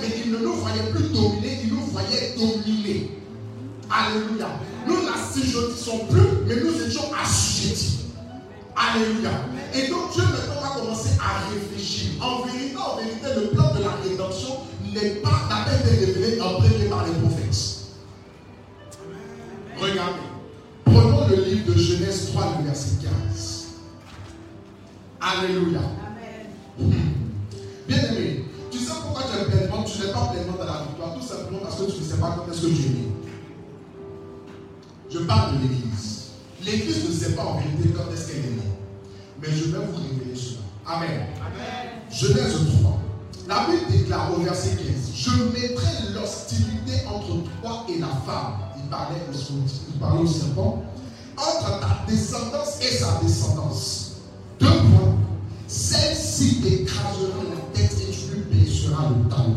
Mais 0.00 0.08
il 0.24 0.32
ne 0.32 0.38
nous 0.38 0.54
voyait 0.54 0.90
plus 0.92 1.08
dominer, 1.08 1.60
il 1.62 1.74
nous 1.74 1.86
voyait 1.86 2.34
dominer. 2.36 3.10
Alléluia. 3.90 4.48
Nous 4.86 5.02
n'assujettissons 5.02 6.06
plus, 6.06 6.46
mais 6.46 6.56
nous 6.62 6.82
étions 6.82 7.04
assujettis. 7.20 8.06
Alléluia. 8.76 9.30
Et 9.74 9.88
donc 9.88 10.12
Dieu 10.12 10.22
maintenant 10.22 10.60
va 10.62 10.80
commencer 10.80 11.10
à 11.20 11.48
réfléchir. 11.50 12.10
En 12.22 12.42
vérité, 12.46 12.76
en 12.76 12.96
vérité, 12.96 13.26
le 13.36 13.48
plan 13.48 13.74
de 13.74 13.82
la 13.82 13.90
rédemption 14.02 14.56
n'est 14.94 15.20
pas 15.20 15.30
peine 15.64 15.82
de 15.82 16.06
révélé 16.06 16.40
en 16.40 16.54
premier 16.54 16.86
par 16.86 17.06
les 17.06 17.12
prophètes. 17.12 17.40
Regardez. 19.78 20.30
Prenons 20.84 21.28
le 21.28 21.36
livre 21.44 21.72
de 21.72 21.78
Genèse 21.78 22.30
3, 22.32 22.56
le 22.58 22.66
verset 22.66 22.96
15. 23.02 23.66
Alléluia. 25.20 25.80
Bien 26.78 27.98
aimé, 27.98 28.44
es 29.40 29.44
pleinement, 29.44 29.82
tu 29.84 29.98
n'es 30.00 30.12
pas 30.12 30.30
pleinement 30.32 30.56
dans 30.58 30.64
la 30.64 30.82
victoire, 30.86 31.14
tout 31.14 31.26
simplement 31.26 31.60
parce 31.62 31.76
que 31.76 31.90
tu 31.90 32.00
ne 32.00 32.04
sais 32.04 32.16
pas 32.18 32.36
quand 32.36 32.52
est-ce 32.52 32.62
que 32.62 32.66
tu 32.66 32.86
es 32.86 32.88
né. 32.88 33.12
Je 35.12 35.18
parle 35.20 35.56
de 35.56 35.62
l'Église. 35.62 36.26
L'Église 36.64 37.08
ne 37.08 37.12
sait 37.12 37.34
pas 37.34 37.44
en 37.44 37.58
vérité 37.58 37.90
quand 37.96 38.12
est-ce 38.12 38.28
qu'elle 38.28 38.44
est 38.44 38.56
née. 38.56 38.72
Mais 39.40 39.48
je 39.50 39.64
vais 39.64 39.78
vous 39.78 39.96
révéler 39.96 40.36
cela. 40.36 40.60
Amen. 40.86 41.26
Amen. 41.40 42.10
Genèse 42.10 42.54
3. 42.82 42.98
La 43.48 43.66
Bible 43.66 43.90
déclare 43.90 44.32
au 44.36 44.42
verset 44.42 44.76
15 44.76 44.86
Je 45.14 45.30
mettrai 45.52 46.12
l'hostilité 46.14 47.06
entre 47.08 47.42
toi 47.60 47.86
et 47.88 47.98
la 47.98 48.06
femme. 48.06 48.58
Il 48.76 48.88
parlait 48.88 49.20
au, 49.28 49.34
il 49.92 49.98
parlait 49.98 50.22
au 50.22 50.26
serpent. 50.26 50.84
Entre 51.36 51.80
ta 51.80 52.04
descendance 52.06 52.80
et 52.80 52.94
sa 52.96 53.18
descendance. 53.22 54.12
Deux 54.60 54.66
points. 54.66 55.29
Celle-ci 55.70 56.60
t'écrasera 56.62 57.44
la 57.48 57.60
tête 57.72 57.92
et 57.92 58.10
tu 58.10 58.34
lui 58.34 58.40
blesseras 58.50 59.08
le 59.08 59.30
talon. 59.30 59.56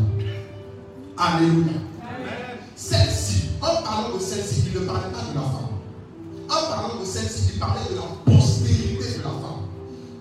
Alléluia. 1.18 1.72
Celle-ci, 2.76 3.48
en 3.60 3.82
parlant 3.82 4.16
de 4.16 4.20
celle-ci, 4.22 4.62
il 4.68 4.80
ne 4.80 4.86
parlait 4.86 5.10
pas 5.10 5.22
de 5.28 5.34
la 5.34 5.40
femme. 5.42 5.74
En 6.48 6.70
parlant 6.70 7.00
de 7.00 7.04
celle-ci, 7.04 7.54
il 7.54 7.58
parlait 7.58 7.80
de 7.90 7.96
la 7.96 8.08
postérité 8.32 9.18
de 9.18 9.22
la 9.24 9.30
femme. 9.30 9.66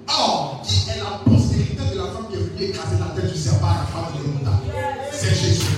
Or, 0.08 0.64
qui 0.66 0.90
est 0.90 0.98
la 0.98 1.32
postérité 1.32 1.84
de 1.94 1.98
la 1.98 2.06
femme 2.06 2.28
qui 2.32 2.38
est 2.38 2.40
venue 2.40 2.64
écraser 2.70 2.98
la 3.00 3.22
tête 3.22 3.32
du 3.32 3.38
serpent 3.40 3.68
à 3.68 3.70
la 3.70 3.86
femme 3.86 4.14
de 4.18 4.24
montagnes? 4.30 4.72
C'est 5.12 5.36
Jésus. 5.36 5.78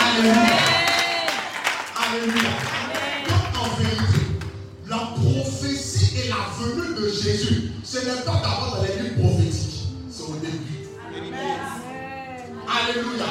Alléluia. 0.00 0.34
Alléluia. 2.02 2.52
Donc, 3.28 3.44
en 3.62 3.68
vérité, 3.80 4.22
la 4.88 4.98
prophétie 5.14 6.08
et 6.16 6.28
la 6.28 6.42
venue 6.58 6.94
de 7.00 7.06
Jésus, 7.10 7.70
ce 7.84 7.98
n'est 7.98 8.22
pas 8.24 8.40
d'abord 8.42 8.76
dans 8.76 8.82
les 8.82 8.88
livres 8.94 9.03
Alléluia. 12.84 13.24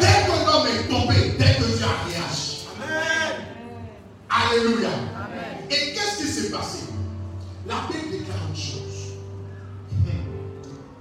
Dès 0.00 0.26
que 0.26 0.34
l'homme 0.46 0.66
est 0.66 0.88
tombé, 0.88 1.34
dès 1.38 1.54
que 1.54 1.76
Dieu 1.76 1.84
a 1.84 2.08
réagi. 2.08 2.66
Alléluia. 4.28 4.88
Et 5.70 5.94
qu'est-ce 5.94 6.16
qui 6.18 6.26
s'est 6.26 6.50
passé? 6.50 6.78
La 7.68 7.86
Bible 7.88 8.10
déclare 8.10 8.38
une 8.48 8.56
chose. 8.56 9.14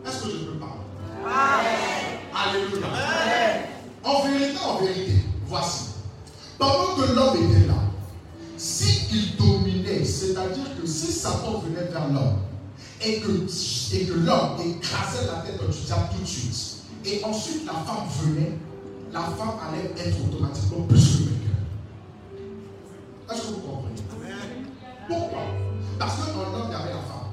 Est-ce 0.06 0.24
que 0.24 0.30
je 0.30 0.38
peux 0.46 0.60
parler? 0.60 0.86
Alléluia. 2.34 2.88
En 4.04 4.28
vérité, 4.28 4.58
en 4.64 4.78
vérité, 4.84 5.16
voici. 5.48 5.86
Pendant 6.60 6.96
que 6.96 7.12
l'homme 7.12 7.38
était 7.38 7.68
là, 7.68 7.74
s'il 8.56 9.36
dominait, 9.36 10.06
c'est-à-dire 10.06 10.80
que 10.80 10.88
si 10.88 11.12
Satan 11.12 11.64
venait 11.66 11.90
vers 11.92 12.08
l'homme 12.10 12.38
et 13.02 13.20
que, 13.20 13.32
et 13.94 14.06
que 14.06 14.14
l'homme 14.14 14.62
écrasait 14.64 15.26
la 15.26 15.42
tête 15.42 15.60
du 15.70 15.86
diable 15.86 16.10
tout 16.16 16.22
de 16.22 16.28
suite, 16.28 16.75
et 17.06 17.24
ensuite 17.24 17.66
la 17.66 17.74
femme 17.74 18.08
venait, 18.22 18.58
la 19.12 19.22
femme 19.22 19.54
allait 19.68 19.92
être 19.98 20.18
automatiquement 20.26 20.82
plus 20.88 21.20
le 21.20 21.26
Est-ce 23.32 23.42
que 23.42 23.48
vous 23.48 23.60
comprenez? 23.62 23.96
Pourquoi? 25.08 25.40
Parce 26.00 26.16
que 26.16 26.34
dans 26.34 26.52
l'homme, 26.52 26.68
il 26.68 26.72
y 26.72 26.76
avait 26.76 26.90
la 26.90 27.02
femme. 27.02 27.30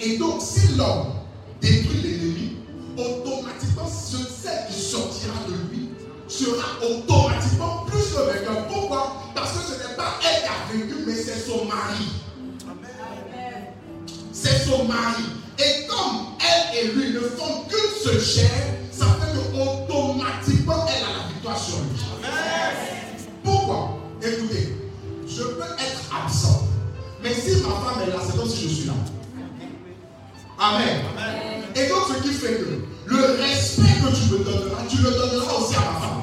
Et 0.00 0.18
donc, 0.18 0.40
si 0.40 0.74
l'homme 0.76 1.12
détruit 1.60 2.00
l'ennemi, 2.02 2.56
automatiquement, 2.96 3.86
celle 3.86 4.66
qui 4.68 4.80
sortira 4.80 5.34
de 5.48 5.54
lui 5.70 5.88
sera 6.28 6.84
automatiquement 6.84 7.84
plus 7.86 8.10
le 8.16 8.24
vainqueur. 8.24 8.66
Pourquoi? 8.66 9.22
Parce 9.34 9.52
que 9.52 9.72
ce 9.72 9.78
n'est 9.78 9.96
pas 9.96 10.14
elle 10.24 10.42
qui 10.42 10.48
a 10.48 10.84
vaincu, 10.84 11.04
mais 11.06 11.14
c'est 11.14 11.38
son 11.38 11.64
mari. 11.64 12.08
C'est 14.32 14.66
son 14.66 14.84
mari. 14.84 15.33
Elle 16.54 16.78
et 16.78 16.92
lui 16.92 17.12
ne 17.12 17.20
font 17.20 17.64
qu'une 17.68 18.02
seule 18.02 18.20
chair, 18.20 18.50
ça 18.92 19.06
fait 19.06 19.32
que 19.32 19.42
automatiquement 19.56 20.86
elle 20.88 21.04
a 21.04 21.22
la 21.22 21.28
victoire 21.32 21.58
sur 21.58 21.78
lui. 21.78 22.00
Pourquoi? 23.42 23.98
Écoutez, 24.22 24.76
je 25.28 25.42
peux 25.42 25.62
être 25.62 26.24
absent. 26.24 26.68
Mais 27.22 27.34
si 27.34 27.56
ma 27.62 27.68
femme 27.70 28.02
est 28.06 28.10
là, 28.10 28.18
c'est 28.24 28.36
comme 28.36 28.48
si 28.48 28.68
je 28.68 28.74
suis 28.74 28.86
là. 28.86 28.92
Amen. 30.58 31.00
Et 31.74 31.88
donc, 31.88 32.02
ce 32.08 32.22
qui 32.22 32.34
fait 32.34 32.54
que 32.54 32.84
le 33.06 33.16
respect 33.16 33.82
que 33.82 34.14
tu 34.14 34.32
me 34.32 34.44
donneras, 34.44 34.82
tu 34.88 34.98
le 34.98 35.10
donneras 35.10 35.54
aussi 35.58 35.74
à 35.74 35.80
ma 35.80 36.00
femme. 36.00 36.22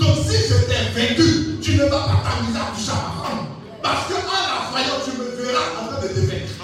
Donc, 0.00 0.16
si 0.26 0.36
je 0.36 0.54
t'ai 0.66 0.82
vaincu, 0.94 1.58
tu 1.62 1.76
ne 1.76 1.84
vas 1.84 2.00
pas 2.00 2.22
t'amuser 2.24 2.58
à 2.58 2.74
toucher 2.74 2.90
à 2.90 2.94
ma 2.94 3.28
femme. 3.28 3.46
Parce 3.82 4.08
qu'en 4.08 4.22
la 4.26 4.70
voyant, 4.70 4.98
tu 5.04 5.12
me 5.16 5.24
verras 5.36 5.68
en 5.80 5.86
train 5.86 6.02
de 6.02 6.08
te 6.08 6.20
vaincre. 6.20 6.55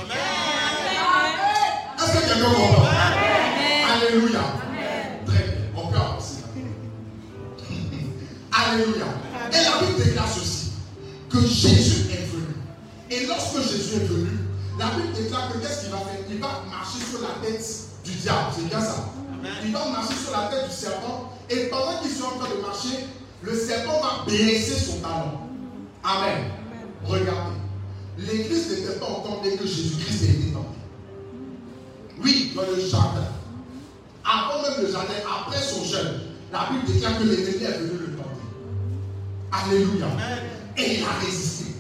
Quelqu'un 2.27 2.45
comprend 2.45 2.85
Alléluia. 3.95 4.41
Très 5.27 5.43
bien. 5.43 5.53
On 5.77 5.87
peut 5.89 5.97
avancer. 5.97 6.37
Alléluia. 8.53 9.07
Et 9.53 9.57
la 9.57 9.87
Bible 9.87 10.05
déclare 10.05 10.29
ceci 10.29 10.71
que 11.29 11.41
Jésus 11.41 12.07
est 12.13 12.27
venu. 12.33 12.55
Et 13.11 13.27
lorsque 13.27 13.61
Jésus 13.63 13.97
est 13.97 14.07
venu, 14.07 14.31
la 14.79 14.87
Bible 14.87 15.13
déclare 15.15 15.53
que 15.53 15.59
qu'est-ce 15.59 15.83
qu'il 15.83 15.91
va 15.91 15.99
faire? 15.99 16.19
Il 16.31 16.39
va 16.39 16.63
marcher 16.71 16.99
sur 17.11 17.21
la 17.21 17.47
tête 17.47 17.65
du 18.05 18.13
diable. 18.13 18.49
C'est 18.57 18.69
bien 18.69 18.81
ça. 18.81 19.05
Il 19.65 19.73
va 19.73 19.87
marcher 19.89 20.15
sur 20.15 20.33
la 20.33 20.49
tête 20.49 20.69
du 20.69 20.75
serpent. 20.75 21.33
Et 21.51 21.67
pendant 21.67 21.99
qu'il 22.01 22.11
est 22.11 22.23
en 22.23 22.39
train 22.39 22.55
de 22.55 22.61
marcher, 22.63 23.07
le 23.43 23.55
serpent 23.55 24.01
va 24.01 24.25
blesser 24.27 24.79
son 24.79 24.97
talon. 24.99 25.33
Amen. 26.05 26.45
Regardez. 27.05 27.57
L'église 28.19 28.69
n'était 28.71 28.99
pas 28.99 29.07
encore 29.07 29.41
née 29.43 29.57
que 29.57 29.67
Jésus-Christ 29.67 30.23
ait 30.23 30.27
été 30.27 30.53
tenté. 30.53 30.53
Oui, 30.53 30.72
dans 32.55 32.63
le 32.63 32.81
jardin. 32.89 33.27
Avant 34.25 34.63
même 34.63 34.87
le 34.87 34.93
jardin, 34.93 35.15
après 35.27 35.61
son 35.61 35.85
jeûne, 35.85 36.21
la 36.53 36.69
Bible 36.71 36.93
déclare 36.93 37.19
que 37.19 37.25
l'ennemi 37.25 37.65
est 37.65 37.79
venu 37.79 37.99
le 37.99 38.17
tenter. 38.17 38.47
Alléluia. 39.51 40.07
Et 40.77 40.99
il 40.99 41.05
a 41.05 41.25
résisté. 41.25 41.73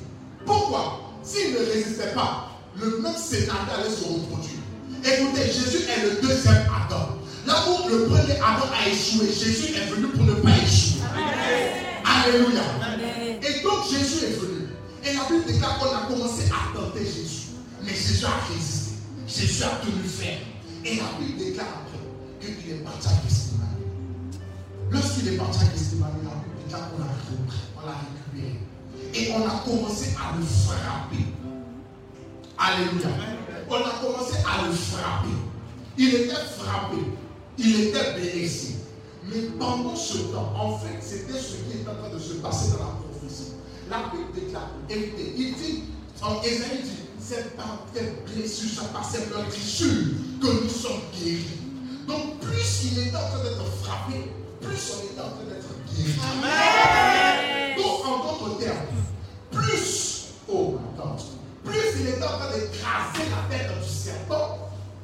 Pourquoi? 0.44 1.14
S'il 1.22 1.52
ne 1.52 1.58
résistait 1.58 2.12
pas, 2.14 2.50
le 2.80 2.98
même 2.98 3.16
scénario 3.16 3.62
allait 3.78 3.94
se 3.94 4.04
reproduire. 4.04 4.58
Écoutez, 5.04 5.46
Jésus 5.46 5.85
est 5.88 6.02
le 6.02 6.26
deuxième 6.26 6.66
Adam. 6.66 7.18
Là 7.46 7.54
où 7.68 7.88
le 7.88 8.06
premier 8.06 8.37
Adam 8.37 8.66
a 8.72 8.88
échoué, 8.88 9.26
Jésus 9.26 9.74
est 9.74 9.90
venu 9.90 10.08
pour 10.08 10.24
ne 10.24 10.35
pas 10.35 10.50
échouer. 10.50 11.02
Alléluia. 12.04 12.62
Et 13.42 13.62
donc 13.62 13.90
Jésus 13.90 14.24
est 14.24 14.40
venu. 14.40 14.68
Et 15.04 15.14
la 15.14 15.24
Bible 15.24 15.44
déclare 15.46 15.78
qu'on 15.78 15.87
a 15.87 16.06
commencé 16.08 16.44
à 16.46 16.76
tenter 16.76 17.04
Jésus. 17.04 17.48
Mais 17.82 17.90
Jésus 17.90 18.24
a 18.24 18.52
résisté. 18.52 18.92
Jésus 19.26 19.62
a 19.64 19.80
tenu 19.85 20.02
ferme. 20.08 20.51
Et 20.85 20.97
la 20.97 21.05
Bible 21.18 21.38
déclare 21.38 21.66
après 21.85 22.55
qu'il 22.55 22.73
est 22.73 22.79
parti 22.79 23.09
à 23.09 23.23
Gethsemane. 23.23 23.68
Lorsqu'il 24.90 25.29
est 25.29 25.37
parti 25.37 25.59
à 25.61 25.71
Gethsemane, 25.71 26.11
la 26.25 26.31
Bible 26.31 26.64
déclare 26.64 26.90
qu'on 26.90 26.99
l'a 26.99 27.05
repris, 27.05 27.61
on 27.77 27.87
l'a 27.87 27.95
récupéré. 28.03 28.59
Et 29.14 29.33
on 29.33 29.47
a 29.47 29.62
commencé 29.64 30.14
à 30.16 30.37
le 30.37 30.45
frapper. 30.45 31.25
Alléluia. 32.59 33.09
On 33.68 33.75
a 33.77 33.90
commencé 34.01 34.37
à 34.38 34.66
le 34.66 34.73
frapper. 34.73 35.29
Il 35.99 36.14
était 36.14 36.35
frappé. 36.35 36.97
Il 37.59 37.81
était 37.81 38.14
blessé. 38.14 38.77
Mais 39.25 39.42
pendant 39.59 39.95
ce 39.95 40.18
temps, 40.18 40.53
en 40.59 40.79
fait, 40.79 40.99
c'était 41.01 41.38
ce 41.38 41.55
qui 41.57 41.79
est 41.79 41.88
en 41.88 41.95
train 41.95 42.12
de 42.12 42.18
se 42.18 42.35
passer 42.35 42.73
dans 42.73 42.79
la 42.79 42.90
prophétie. 42.90 43.53
La 43.88 44.11
Bible 44.11 44.33
déclare, 44.35 44.71
il 44.90 45.55
dit, 45.55 45.85
en 46.21 46.42
Ésaïe 46.42 46.83
dit, 46.83 47.01
c'est 47.33 47.57
par 47.57 47.79
tes 47.95 48.12
blessures, 48.27 48.68
c'est 48.83 48.92
par 48.92 49.05
cette 49.11 49.31
meurtrissure 49.31 50.05
que 50.40 50.47
nous 50.47 50.68
sommes 50.68 51.01
guéris. 51.14 51.61
Donc 52.07 52.40
plus 52.40 52.85
il 52.92 52.99
était 52.99 53.16
en 53.16 53.21
train 53.21 53.42
d'être 53.42 53.64
frappé, 53.83 54.31
plus 54.61 54.92
on 54.92 55.12
était 55.12 55.21
en 55.21 55.31
train 55.31 55.45
d'être 55.49 55.73
guéri. 55.97 56.14
Amen. 56.31 57.77
Donc 57.77 58.07
en 58.07 58.18
d'autres 58.18 58.59
termes, 58.59 58.77
plus, 59.51 60.25
oh 60.49 60.79
attends, 60.95 61.16
plus 61.64 62.01
il 62.01 62.09
était 62.09 62.23
en 62.23 62.38
train 62.38 62.51
d'écraser 62.51 63.25
la 63.31 63.57
tête 63.57 63.71
du 63.83 63.88
serpent, 63.88 64.59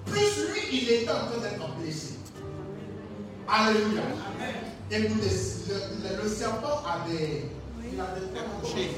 plus 0.04 0.48
lui 0.52 0.60
il 0.82 0.90
était 0.90 1.10
en 1.10 1.26
train 1.26 1.40
d'être 1.40 1.76
blessé. 1.80 2.14
Alléluia. 3.48 4.02
Écoutez, 4.90 5.30
le, 5.68 6.22
le 6.22 6.28
serpent 6.28 6.82
a 6.86 7.08
des, 7.08 7.46
il 7.90 7.98
a 8.00 8.14
des, 8.14 8.26
des 8.26 8.40
crochets. 8.60 8.90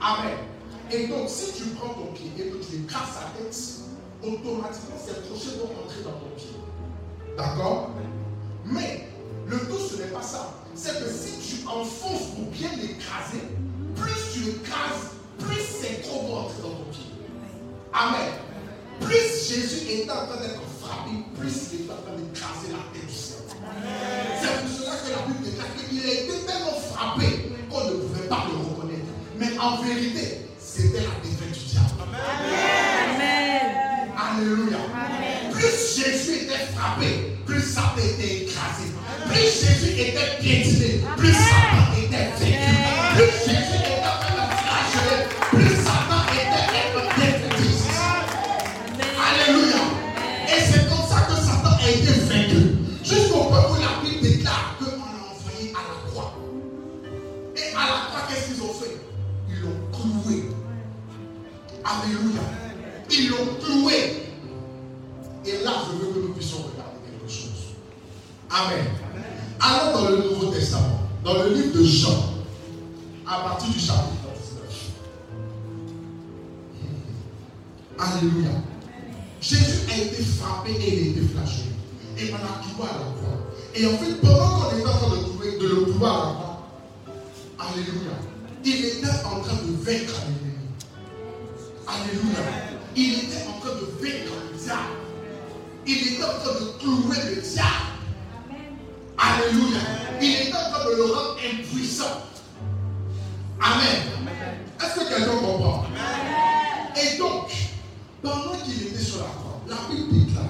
Amen. 0.00 0.36
Et 0.90 1.06
donc, 1.06 1.28
si 1.28 1.52
tu 1.52 1.64
prends 1.70 1.94
ton 1.94 2.12
pied 2.12 2.30
et 2.38 2.50
que 2.50 2.56
tu 2.56 2.76
écrases 2.82 3.14
sa 3.14 3.38
tête, 3.38 3.56
automatiquement, 4.22 4.96
ces 4.98 5.28
crochets 5.28 5.58
vont 5.58 5.70
rentrer 5.80 6.02
dans 6.04 6.18
ton 6.20 6.30
pied. 6.36 6.56
D'accord? 7.36 7.90
Mais 8.64 9.08
le 9.46 9.58
tout, 9.58 9.78
ce 9.78 9.96
n'est 9.96 10.08
pas 10.08 10.22
ça. 10.22 10.54
C'est 10.74 10.98
que 11.00 11.10
si 11.10 11.38
tu 11.40 11.66
enfonces 11.66 12.34
pour 12.34 12.46
bien 12.50 12.70
l'écraser, 12.80 13.42
plus 13.96 14.12
tu 14.32 14.50
écrases, 14.50 15.14
plus 15.38 15.60
ces 15.60 16.02
crocs 16.02 16.22
vont 16.28 16.34
rentrer 16.34 16.62
dans 16.62 16.70
ton 16.70 16.90
pied. 16.90 17.06
Amen. 17.92 18.32
Plus 19.00 19.48
Jésus 19.48 19.90
est 19.90 20.10
en 20.10 20.26
train 20.26 20.40
d'être 20.40 20.62
frappé, 20.80 21.10
plus 21.38 21.52
il 21.72 21.86
est 21.86 21.90
en 21.90 21.96
train 22.02 22.16
d'écraser 22.16 22.70
la 22.70 22.82
tête 22.92 23.06
du 23.06 23.14
Seigneur. 23.14 23.54
C'est 24.40 24.60
pour 24.62 24.70
cela 24.78 24.96
que 24.96 25.10
la 25.10 25.26
Bible 25.26 25.44
déclare 25.44 25.74
qu'il 25.88 26.00
a 26.00 26.12
été 26.12 26.46
tellement 26.46 26.78
frappé 26.92 27.50
qu'on 27.70 27.84
ne 27.84 27.90
pouvait 27.94 28.28
pas 28.28 28.46
le 28.50 28.56
reconnaître. 28.58 29.10
Mais 29.38 29.58
en 29.58 29.82
vérité, 29.82 30.43
c'était 30.76 30.98
la 30.98 31.14
défaite 31.22 31.52
du 31.52 31.64
diable. 31.70 32.02
Amen. 33.14 34.10
Alléluia. 34.18 34.78
Plus 35.52 35.96
Jésus 35.96 36.42
était 36.42 36.66
frappé, 36.74 37.36
plus 37.46 37.62
Satan 37.62 37.96
était 37.98 38.44
écrasé. 38.44 38.90
Plus 39.28 39.66
Jésus 39.66 40.00
était 40.00 40.38
piétiné, 40.40 41.00
plus 41.16 41.32
Satan 41.32 41.63
dans 71.24 71.34
le 71.42 71.48
livre 71.54 71.78
de 71.78 71.84
Jean, 71.84 72.34
à 73.26 73.40
partir 73.40 73.68
du 73.72 73.78
chapitre 73.80 74.28
19. 77.98 77.98
Alléluia. 77.98 78.50
Jésus 79.40 79.80
a 79.92 79.96
été 79.96 80.22
frappé 80.22 80.70
et 80.72 80.94
il 80.94 80.98
a 80.98 81.10
été 81.12 81.20
flagellé. 81.28 81.70
Et 82.18 82.30
on 82.30 82.34
l'a 82.34 82.62
cloué 82.62 82.88
à 82.88 82.92
la. 82.98 83.80
Et 83.80 83.86
en 83.86 83.98
fait, 83.98 84.14
pendant 84.20 84.48
qu'on 84.60 84.76
était 84.78 84.86
en 84.86 84.92
train 84.98 85.16
de, 85.16 85.22
clouer- 85.24 85.58
de 85.58 85.66
le 85.68 85.74
clouer 85.92 86.06
à 86.06 86.10
la 87.58 87.66
Alléluia, 87.66 88.16
il 88.64 88.84
était 88.84 89.06
en 89.24 89.40
train 89.40 89.54
de 89.54 89.72
vaincre 89.84 90.14
l'ennemi. 90.26 90.54
Alléluia. 91.86 92.40
Il 92.96 93.14
était 93.14 93.44
en 93.48 93.60
train 93.60 93.74
de 93.76 93.86
vaincre 94.00 94.32
le 94.52 94.58
diable. 94.58 94.96
Il 95.86 95.96
était 96.14 96.22
en 96.24 96.38
train 96.40 96.54
de 96.60 96.78
clouer 96.78 97.34
le 97.34 97.40
diable. 97.42 97.90
Alléluia. 99.18 99.80
Amen. 103.60 104.02
Est-ce 104.80 105.00
que 105.00 105.08
quelqu'un 105.08 105.36
comprend? 105.36 105.84
Et 106.96 107.18
donc, 107.18 107.50
pendant 108.22 108.56
qu'il 108.64 108.82
était 108.86 108.98
sur 108.98 109.18
la 109.18 109.24
croix, 109.24 109.60
la 109.68 109.76
Bible 109.94 110.26
déclare 110.26 110.44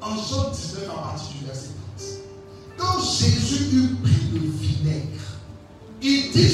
en 0.00 0.16
Jean 0.16 0.50
19 0.50 0.88
à 0.88 1.02
partir 1.02 1.28
du 1.38 1.46
verset 1.46 1.70
30. 1.96 2.08
Quand 2.78 3.00
Jésus 3.02 3.64
eut 3.76 3.96
pris 4.02 4.28
le 4.32 4.40
vinaigre, 4.40 5.20
il 6.00 6.30
dit 6.32 6.48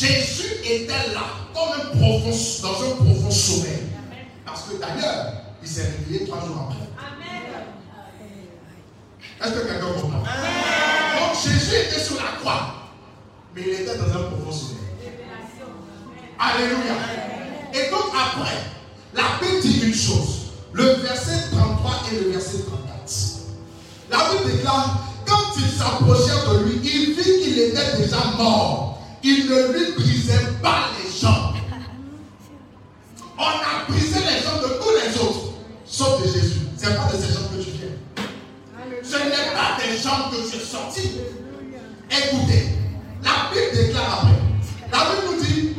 Jésus 0.00 0.48
était 0.64 1.12
là, 1.12 1.26
comme 1.52 1.78
un 1.78 1.84
profond, 1.94 2.30
dans 2.62 2.84
un 2.86 2.96
profond 2.96 3.30
sommeil. 3.30 3.82
Parce 4.46 4.62
que 4.62 4.80
d'ailleurs, 4.80 5.26
il 5.62 5.68
s'est 5.68 5.92
réveillé 5.98 6.26
trois 6.26 6.40
jours 6.46 6.70
après. 6.70 6.88
Est-ce 9.42 9.52
que 9.52 9.66
quelqu'un 9.66 9.92
comprend? 9.92 10.20
Donc 10.20 11.42
Jésus 11.44 11.76
était 11.76 12.00
sur 12.00 12.16
la 12.16 12.38
croix, 12.40 12.74
mais 13.54 13.60
il 13.60 13.68
était 13.74 13.98
dans 13.98 14.04
un 14.04 14.22
profond 14.30 14.50
sommeil. 14.50 14.78
Alléluia. 16.38 16.94
Et 17.74 17.90
donc 17.90 18.06
après, 18.14 18.56
la 19.12 19.22
Bible 19.42 19.60
dit 19.60 19.80
une 19.86 19.94
chose. 19.94 20.46
Le 20.72 20.84
verset 20.94 21.50
33 21.52 21.92
et 22.10 22.24
le 22.24 22.30
verset 22.30 22.60
34. 22.62 23.40
La 24.10 24.30
Bible 24.30 24.56
déclare, 24.56 24.98
quand 25.26 25.58
ils 25.58 25.70
s'approchèrent 25.70 26.54
de 26.54 26.58
lui, 26.64 26.80
il 26.82 27.14
vit 27.14 27.42
qu'il 27.44 27.58
était 27.58 27.98
déjà 27.98 28.24
mort. 28.38 28.89
Il 29.22 29.46
ne 29.46 29.72
lui 29.72 29.92
brisait 29.92 30.46
pas 30.62 30.88
les 30.96 31.10
jambes. 31.20 31.56
On 33.38 33.42
a 33.42 33.84
brisé 33.88 34.18
les 34.20 34.42
jambes 34.42 34.62
de 34.62 34.74
tous 34.82 34.94
les 35.04 35.20
autres, 35.20 35.52
sauf 35.84 36.22
de 36.22 36.26
Jésus. 36.26 36.60
Ce 36.78 36.88
n'est 36.88 36.94
pas 36.94 37.10
de 37.12 37.16
ces 37.22 37.32
jambes 37.34 37.50
que 37.56 37.62
tu 37.62 37.70
viens. 37.70 38.24
Ce 39.02 39.16
n'est 39.16 39.52
pas 39.52 39.76
des 39.78 39.96
jambes 39.98 40.30
que 40.30 40.50
tu 40.50 40.56
es 40.56 40.60
sorti. 40.64 41.10
Écoutez, 42.10 42.68
la 43.22 43.50
Bible 43.52 43.76
déclare 43.76 44.22
après. 44.22 44.40
La 44.90 44.98
Bible 44.98 45.36
nous 45.36 45.44
dit, 45.44 45.76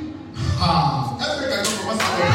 ah, 0.61 1.17
est-ce 1.19 1.41
que 1.41 1.49
quelqu'un 1.49 1.71
commence 1.81 1.99
à 1.99 2.30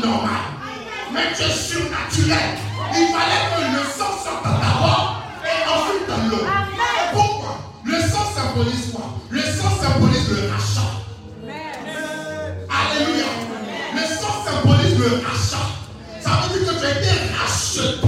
normal, 0.00 0.44
mais 1.12 1.32
tu 1.36 1.42
es 1.42 1.50
surnaturel. 1.50 2.58
Il 2.94 3.06
fallait 3.08 3.46
que 3.50 3.60
le 3.76 3.82
sang 3.90 4.12
sorte 4.22 4.44
d'abord 4.44 5.22
et 5.44 5.68
ensuite 5.68 6.06
dans 6.08 6.28
l'eau. 6.28 6.46
Pourquoi? 7.12 7.58
Le 7.84 8.00
sang 8.00 8.26
symbolise 8.34 8.92
quoi? 8.92 9.06
Le 9.30 9.40
sang 9.40 9.70
symbolise 9.82 10.28
le 10.28 10.50
rachat. 10.50 10.90
Alléluia. 12.68 13.30
Le 13.94 14.02
sang 14.14 14.44
symbolise 14.44 14.98
le 14.98 15.22
rachat. 15.26 15.66
Ça 16.20 16.30
veut 16.48 16.64
dire 16.64 16.72
que 16.72 16.78
tu 16.80 16.86
as 16.86 17.40
racheté. 17.40 18.01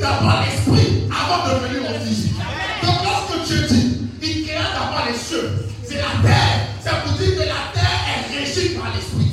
d'abord 0.00 0.42
l'esprit 0.42 1.04
avant 1.10 1.46
de 1.46 1.66
venir 1.66 1.90
au 1.90 2.04
physique. 2.04 2.34
Donc 2.82 2.96
lorsque 3.04 3.46
Dieu 3.46 3.66
dit, 3.68 3.96
il 4.22 4.46
créa 4.46 4.62
d'abord 4.72 5.06
les 5.06 5.16
cieux, 5.16 5.50
c'est 5.86 5.96
la 5.96 6.26
terre. 6.26 6.66
Ça 6.82 6.90
vous 7.04 7.12
dit 7.18 7.32
que 7.34 7.40
la 7.40 7.70
terre 7.74 8.00
est 8.08 8.38
régie 8.38 8.70
par 8.70 8.92
l'esprit. 8.94 9.32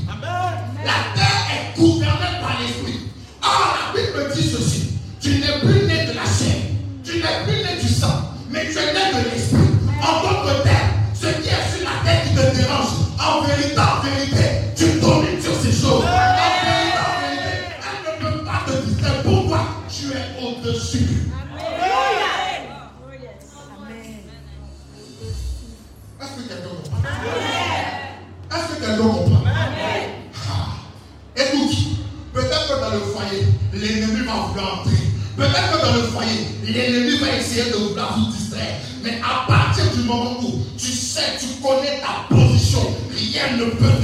La 0.83 0.99
terre 1.15 1.47
est 1.51 1.79
gouvernée 1.79 2.39
par 2.41 2.57
l'esprit. 2.61 2.99
Or, 3.41 3.77
la 3.77 3.99
Bible 3.99 4.33
dit 4.35 4.49
ceci. 4.49 4.89
Tu 5.21 5.29
n'es 5.39 5.59
plus 5.59 5.87
né 5.87 6.05
de 6.05 6.13
la 6.13 6.25
chair. 6.25 6.57
Tu 7.03 7.17
n'es 7.17 7.43
plus 7.45 7.63
né 7.63 7.81
du 7.81 7.87
sang. 7.87 8.33
Mais 8.49 8.65
tu 8.65 8.77
es 8.77 8.93
né 8.93 9.23
de 9.23 9.29
l'esprit. 9.29 9.57
En 10.01 10.21
tant 10.21 10.63
terre. 10.63 10.76
l'ennemi 36.77 37.17
va 37.17 37.35
essayer 37.35 37.71
de 37.71 37.77
vous 37.77 38.31
distraire. 38.31 38.79
Mais 39.03 39.19
à 39.23 39.47
partir 39.47 39.85
du 39.95 40.03
moment 40.03 40.37
où 40.41 40.63
tu 40.77 40.91
sais, 40.91 41.37
tu 41.39 41.47
connais 41.61 41.99
ta 42.01 42.33
position, 42.35 42.95
rien 43.09 43.57
ne 43.57 43.65
peut 43.71 43.96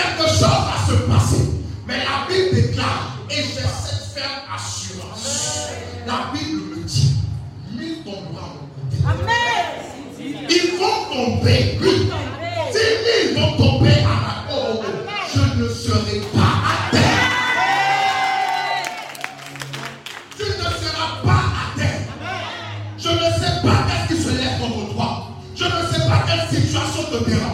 Quelque 0.00 0.28
chose 0.28 0.40
va 0.40 0.76
se 0.86 0.94
passer. 1.02 1.50
Mais 1.86 1.98
la 1.98 2.26
Bible 2.28 2.54
déclare, 2.54 3.18
et 3.28 3.34
j'ai 3.36 3.42
cette 3.42 4.14
ferme 4.14 4.40
assurance. 4.54 5.68
La 6.06 6.30
Bible 6.32 6.60
me 6.70 6.84
dit, 6.84 7.16
mets 7.76 8.02
ton 8.04 8.22
bras 8.32 8.54
de 8.54 8.60
côté. 8.74 9.02
Amen. 9.06 10.46
Ils 10.48 10.78
vont 10.78 11.14
tomber. 11.14 11.78
Oui. 11.82 12.10
Si 12.72 12.78
ils 13.28 13.38
vont 13.38 13.56
tomber 13.56 13.90
à 13.90 14.04
ma 14.04 14.46
oh, 14.52 14.82
je 15.34 15.62
ne 15.62 15.68
serai 15.68 16.20
pas 16.32 16.54
à 16.64 16.90
terre. 16.90 17.30
Tu 20.36 20.44
ne 20.44 20.64
seras 20.64 21.10
pas 21.24 21.44
à 21.60 21.78
terre. 21.78 22.00
Je 22.96 23.08
ne 23.08 23.14
sais 23.14 23.60
pas 23.62 23.86
qu'est-ce 23.88 24.14
qui 24.14 24.22
se 24.22 24.30
lève 24.30 24.60
contre 24.60 24.94
toi. 24.94 25.10
Je 25.54 25.64
ne 25.64 25.70
sais 25.70 26.08
pas 26.08 26.24
quelle 26.26 26.60
situation 26.60 27.02
te 27.04 27.28
dérange. 27.28 27.49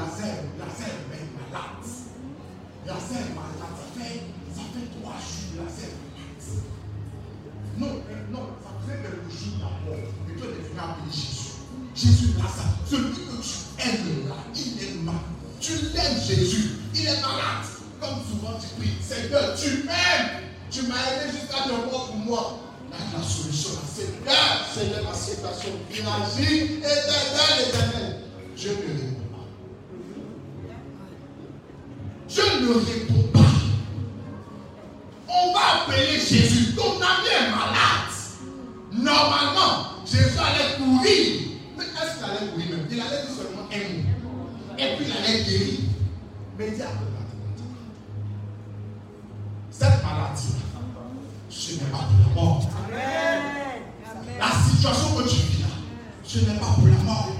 Lazare, 0.00 0.48
Lazare 0.56 0.96
est 1.12 1.28
malade. 1.36 1.84
Lazare 2.86 3.20
est 3.20 3.34
malade. 3.36 3.74
Ça 3.76 3.86
fait, 3.92 4.20
ça 4.56 4.64
fait 4.72 4.88
trois 4.96 5.18
jours, 5.20 5.60
Lazare 5.60 5.92
est 5.92 6.00
malade. 6.16 6.64
Non, 7.76 7.92
euh, 8.08 8.32
non, 8.32 8.44
ça 8.64 8.70
faisait 8.80 9.00
quelques 9.04 9.28
jours 9.28 9.60
d'abord. 9.60 10.00
Et 10.00 10.34
toi, 10.40 10.46
tu 10.48 10.62
venu 10.64 10.80
appeler 10.80 11.12
Jésus. 11.12 11.52
Jésus, 11.94 12.32
Lazare, 12.38 12.72
celui 12.88 13.12
que 13.12 13.36
tu 13.44 13.56
aimes 13.84 14.28
là, 14.28 14.36
il 14.56 14.82
est 14.82 14.94
malade. 15.04 15.20
Tu 15.60 15.72
l'aimes, 15.92 16.20
Jésus. 16.26 16.70
Il 16.94 17.06
est 17.06 17.20
malade. 17.20 17.68
Comme 18.00 18.24
souvent 18.24 18.56
tu 18.58 18.80
pries, 18.80 18.96
Seigneur, 19.02 19.54
tu 19.54 19.84
m'aimes. 19.84 20.48
Tu 20.70 20.82
m'as 20.82 20.96
aidé 21.12 21.32
jusqu'à 21.36 21.64
te 21.64 21.68
mort 21.90 22.06
pour 22.06 22.16
moi. 22.16 22.60
La 22.90 23.22
solution, 23.22 23.70
là, 23.74 23.80
c'est 23.86 24.06
Seigneur, 24.06 24.66
Seigneur, 24.72 25.04
ma 25.04 25.14
situation. 25.14 25.70
Il 25.90 26.00
agit, 26.00 26.64
éternel, 26.78 27.68
éternel. 27.68 28.16
Je 28.56 28.68
ne 28.68 28.74
réponds 28.74 29.20
pas. 29.32 29.46
Je 32.30 32.40
ne 32.40 32.74
réponds 32.74 33.28
pas. 33.32 33.40
On 35.28 35.52
va 35.52 35.82
appeler 35.82 36.20
Jésus. 36.20 36.74
Ton 36.76 36.92
ami 36.94 37.28
est 37.28 37.50
malade. 37.50 38.14
Normalement, 38.92 40.04
Jésus 40.06 40.38
allait 40.38 40.76
courir. 40.76 41.26
Mais 41.76 41.84
est-ce 41.84 42.16
qu'il 42.16 42.24
allait 42.24 42.50
courir 42.52 42.68
même? 42.70 42.86
Il 42.88 43.00
allait 43.00 43.22
dire 43.22 43.34
seulement 43.36 43.66
un 43.72 43.84
mot. 43.96 44.48
Et 44.78 44.96
puis 44.96 45.06
il 45.06 45.12
allait 45.12 45.42
guérir. 45.42 45.80
Mais 46.56 46.70
dis 46.70 46.82
à 46.82 46.88
cette 49.72 50.02
maladie, 50.04 50.54
ce 51.48 51.72
n'est 51.72 51.90
pas 51.90 51.98
pour 51.98 52.18
la 52.28 52.42
mort. 52.42 52.62
La 54.38 54.50
situation 54.70 55.16
que 55.16 55.22
tu 55.22 55.36
vis 55.36 55.62
là, 55.62 55.68
ce 56.22 56.38
n'est 56.38 56.58
pas 56.58 56.66
pour 56.66 56.86
la 56.86 57.02
mort. 57.02 57.30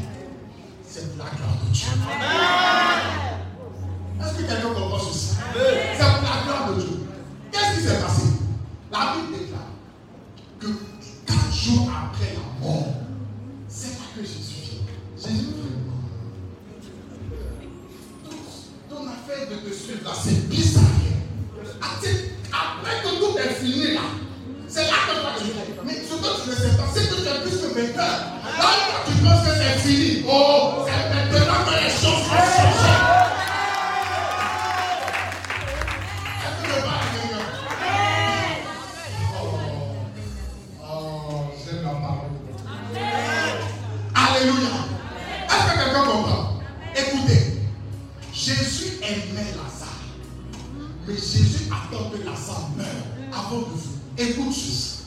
C'est 0.89 1.17
pour 1.17 1.25
la 1.25 1.31
gloire 1.31 1.57
de 1.65 1.73
Dieu. 1.73 2.90
Est-ce 4.21 4.35
que 4.35 4.43
quelqu'un 4.43 4.69
comprend 4.75 4.99
ceci? 4.99 5.37
C'est 5.37 5.99
pour 5.99 6.23
la 6.23 6.43
gloire 6.45 6.73
de 6.75 6.81
Dieu. 6.83 6.99
Qu'est-ce 7.53 7.77
qui 7.81 7.87
s'est 7.87 8.01
passé? 8.01 8.23
La 8.93 9.15
Bible 9.15 9.39
déclare 9.39 9.71
que 10.61 10.67
quatre 11.27 11.53
jours 11.55 11.89
après 11.91 12.35
la 12.35 12.65
mort, 12.67 12.87
c'est 13.69 13.89
là 13.99 14.05
que 14.15 14.21
Jésus 14.23 14.61
vient. 14.63 14.83
Jésus 15.17 15.47
vient. 15.57 15.79
Ton- 18.25 18.95
Ton 18.97 19.03
affaire 19.09 19.49
de 19.51 19.69
te 19.69 19.75
suivre 19.75 20.01
là, 20.05 20.11
c'est 20.23 20.49
bizarre. 20.49 20.83
Après 22.53 23.03
que 23.03 23.09
tout 23.19 23.39
est 23.39 23.55
fini 23.55 23.95
là, 23.95 24.01
c'est 24.69 24.83
là 24.85 24.99
que 25.07 25.41
tu 25.41 25.47
fais. 25.51 25.81
Mais 25.85 25.95
ce 25.95 26.15
que 26.15 26.43
tu 26.45 26.51
ne 26.51 26.55
sais 26.55 26.77
pas, 26.77 26.85
c'est 26.95 27.09
que 27.09 27.15
tu 27.15 27.21
es 27.29 27.41
plus 27.41 27.57
que 27.59 27.75
vainqueur. 27.75 28.19
Là 28.59 28.71
tu 29.07 29.13
penses 29.25 29.43
que 29.47 29.53
c'est 29.55 29.79
fini, 29.89 30.25
oh, 30.29 30.85
c'est 30.85 31.15
maintenant 31.15 31.65
que 31.65 31.75
les 31.85 31.91
choses 31.91 32.25
vont 32.29 32.70
aimait 49.03 49.53
Lazare. 49.57 50.01
Mais 51.07 51.15
Jésus 51.15 51.71
attend 51.71 52.11
que 52.11 52.19
Lazare 52.25 52.71
meure 52.77 52.87
avant 53.33 53.61
de 53.61 53.65
vous. 53.65 53.99
Écoute 54.17 54.53
ceci. 54.53 54.99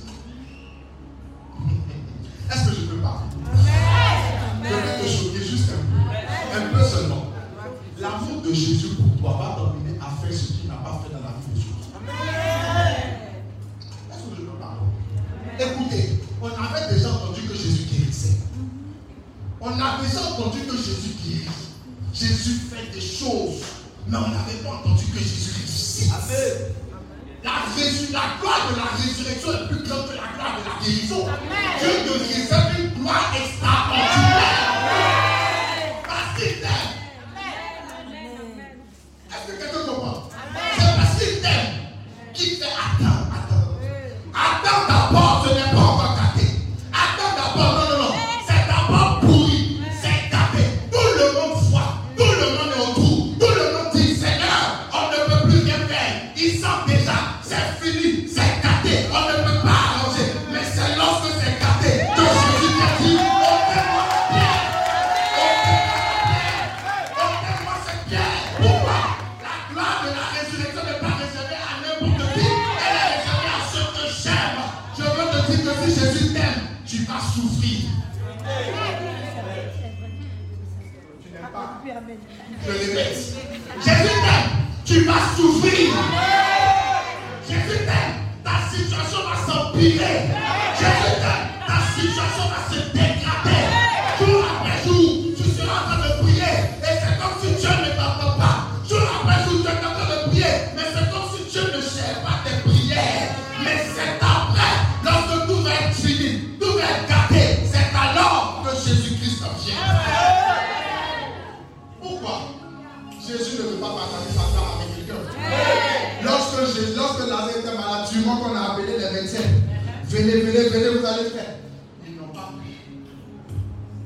Est-ce 2.52 2.70
que 2.70 2.76
je 2.76 2.82
peux 2.82 2.98
parler? 2.98 3.28
Je 4.64 4.70
vais 4.70 5.04
te 5.04 5.08
choquer 5.08 5.46
juste 5.46 5.70
un 5.70 5.78
peu. 5.78 6.60
Un 6.60 6.66
peu 6.74 6.84
seulement. 6.84 7.26
L'amour 8.00 8.42
de 8.42 8.54
Jésus 8.54 8.90
pour 8.90 9.22
toi 9.22 9.32
va 9.40 9.56
t'emmener 9.56 9.98
à 10.00 10.10
faire 10.22 10.38
ce 10.38 10.54
qu'il 10.54 10.68
n'a 10.68 10.76
pas 10.76 11.02
fait 11.04 11.14
dans 11.14 11.22
la 11.22 11.34
vie 11.40 11.54
de 11.54 11.56
Jésus. 11.56 11.74
Est-ce 14.12 14.24
que 14.24 14.36
je 14.36 14.42
peux 14.42 14.58
parler? 14.58 14.88
Écoutez, 15.60 16.06
on 16.42 16.48
avait 16.48 16.94
déjà 16.94 17.10
entendu 17.12 17.42
que 17.42 17.56
Jésus 17.56 17.84
guérissait. 17.86 18.38
On 19.62 19.70
a 19.70 20.02
déjà 20.02 20.22
entendu 20.32 20.60
que 20.60 20.76
Jésus 20.76 21.16
guérit. 21.24 21.48
Jésus 22.14 22.60
fait 22.70 22.92
des 22.94 23.02
choses. 23.02 23.62
Mais 24.08 24.18
on 24.18 24.28
n'avait 24.30 24.60
pas 24.64 24.70
entendu 24.70 25.06
que 25.06 25.20
Jésus 25.20 25.52
ressuscite. 25.64 26.12
La, 27.44 27.52
résur- 27.76 28.12
la 28.14 28.40
gloire 28.40 28.72
de 28.72 28.76
la 28.78 28.86
résurrection 28.96 29.52
est 29.52 29.68
plus 29.68 29.84
grande 29.88 30.08
que 30.08 30.16
la 30.16 30.28
gloire 30.36 30.56
de 30.60 30.64
la 30.64 30.86
guérison. 30.86 31.26
Dieu 31.80 31.92
te 32.08 32.14
réserve 32.24 32.80
une 32.80 32.90
gloire 33.02 33.34
extraordinaire. 33.36 33.63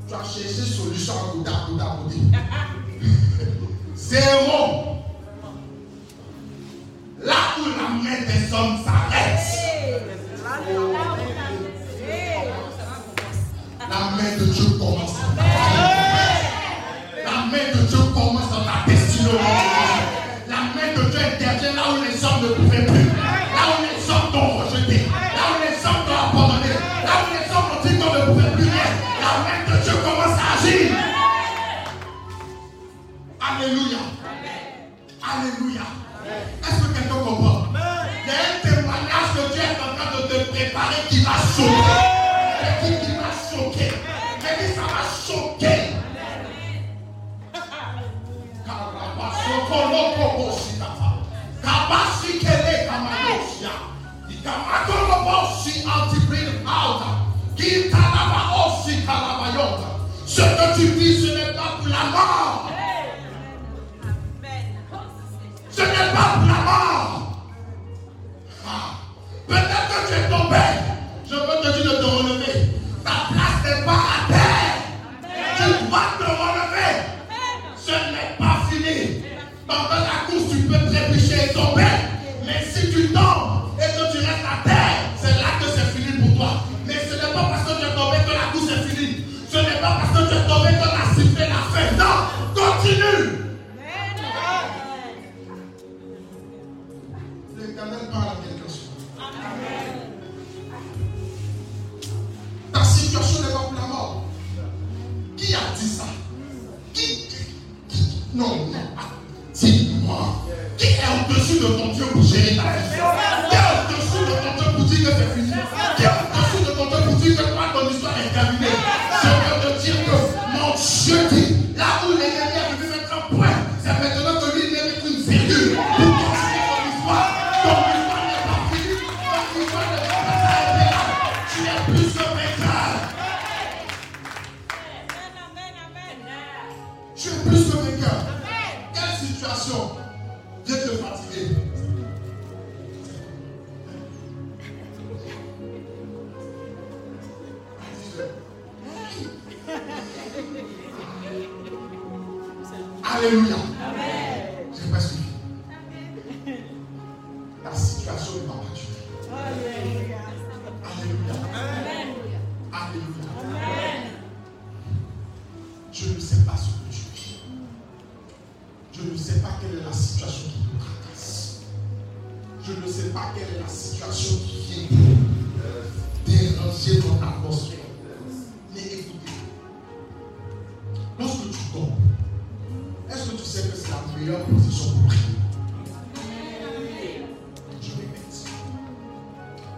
Tu 0.08 0.14
as 0.14 0.24
cherché 0.24 0.62
solution 0.62 1.14
à 1.14 1.32
côté, 1.34 1.50
à 1.50 1.66
côté, 1.68 1.84
à 1.84 1.98
côté. 1.98 2.18
Zéro. 3.96 4.87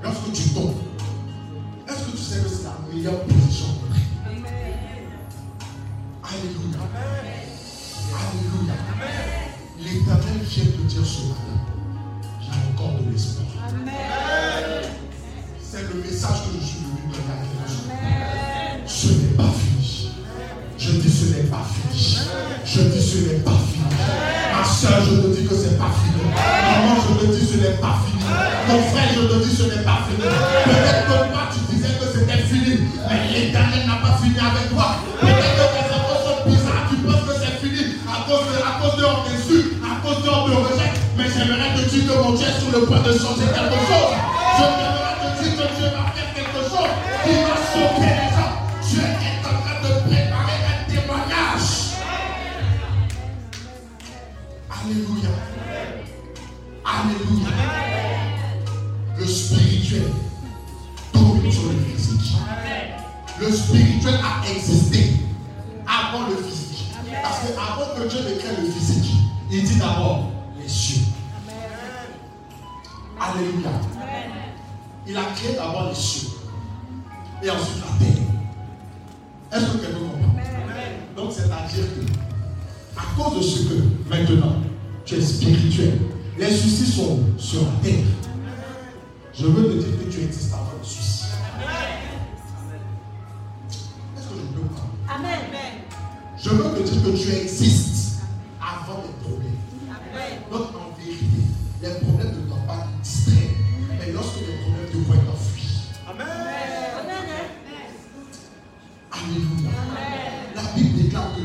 lorsque 0.10 0.32
tu 0.34 0.49
tombes, 0.49 0.74
est-ce 1.88 2.03
que 2.05 2.12
tu 2.12 2.18
sais 2.18 2.41
que 2.41 2.49
c'est 2.49 2.64
la 2.64 2.78
meilleure 2.91 3.22
position 3.24 3.68
Alléluia. 6.24 6.80
Alléluia. 8.16 8.74
L'éternel 9.80 10.39
vient 10.43 10.64
de 10.64 10.84
dire 10.88 11.05
ce 11.05 11.22
matin, 11.28 11.57
j'ai 12.41 12.51
encore 12.74 12.99
de 13.01 13.12
l'espoir. 13.12 13.47
C'est 15.62 15.84
le 15.93 16.01
message 16.01 16.43
que 16.43 16.60
je 16.60 16.66
suis 16.66 16.80
venu 16.80 17.12
donner 17.12 18.03
à. 18.03 18.88
Ce 18.88 19.07
n'est 19.07 19.36
pas 19.36 19.51
fini. 19.51 20.12
Je 20.78 20.91
dis 20.91 21.10
ce 21.10 21.26
n'est 21.36 21.43
Peut-être 30.18 31.05
que 31.05 31.32
toi, 31.32 31.41
tu 31.53 31.76
disais 31.76 31.93
que 31.99 32.05
c'était 32.14 32.43
fini, 32.43 32.89
mais 33.10 33.28
l'éternel 33.32 33.86
n'a 33.86 34.01
pas 34.01 34.18
fini 34.18 34.39
avec 34.39 34.70
toi. 34.72 34.97
Peut-être 35.22 35.38
que 35.38 35.66
tes 35.70 35.93
enfants 35.93 36.22
sont 36.26 36.49
bizarres, 36.49 36.89
tu 36.89 36.95
penses 36.97 37.26
que 37.28 37.36
c'est 37.38 37.55
fini 37.62 37.95
à 38.10 38.26
cause 38.26 38.45
de, 38.49 38.57
à 38.57 38.80
de 38.97 39.05
à 39.05 40.01
cause 40.01 40.24
de 40.24 40.30
on 40.30 40.49
te 40.49 40.74
rejette. 40.74 40.97
Mais 41.18 41.26
j'aimerais 41.30 41.76
que 41.76 41.89
tu 41.89 42.01
te 42.01 42.14
montres 42.14 42.39
sur 42.39 42.72
le 42.74 42.86
point 42.86 42.99
de 42.99 43.12
changer 43.12 43.45
quelque 43.53 43.80
chose. 43.86 44.89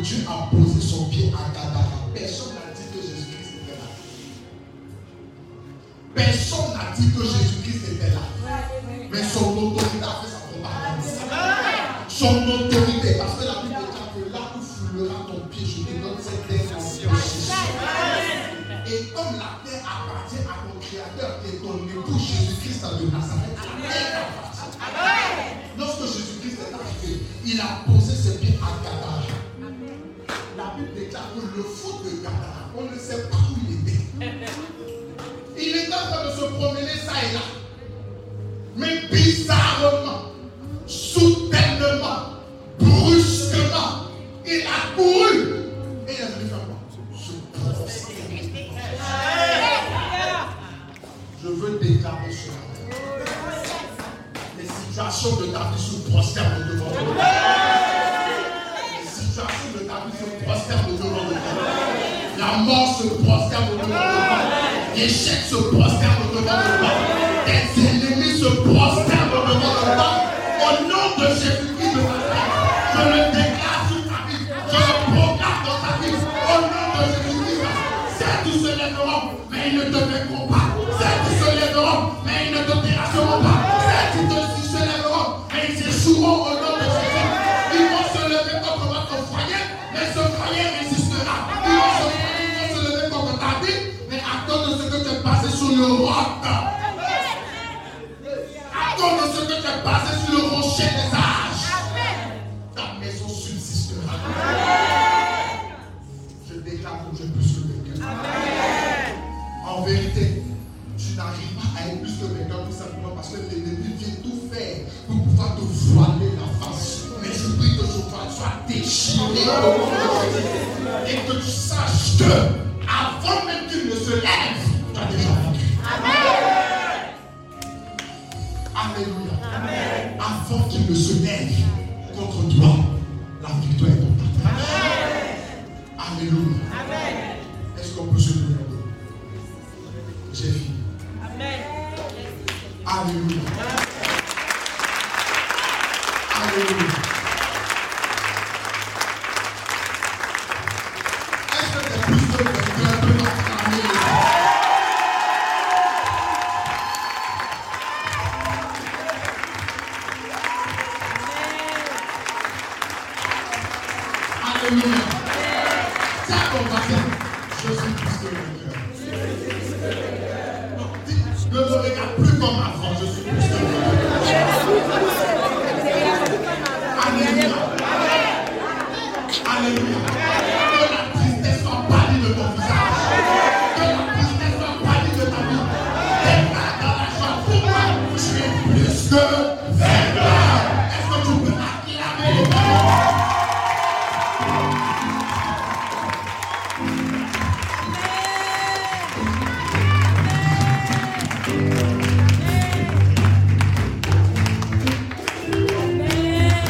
Bible 0.05 0.19
déclare 0.19 0.51
que 0.51 0.57
Dieu 0.57 0.57
a 0.57 0.57
posé 0.57 0.74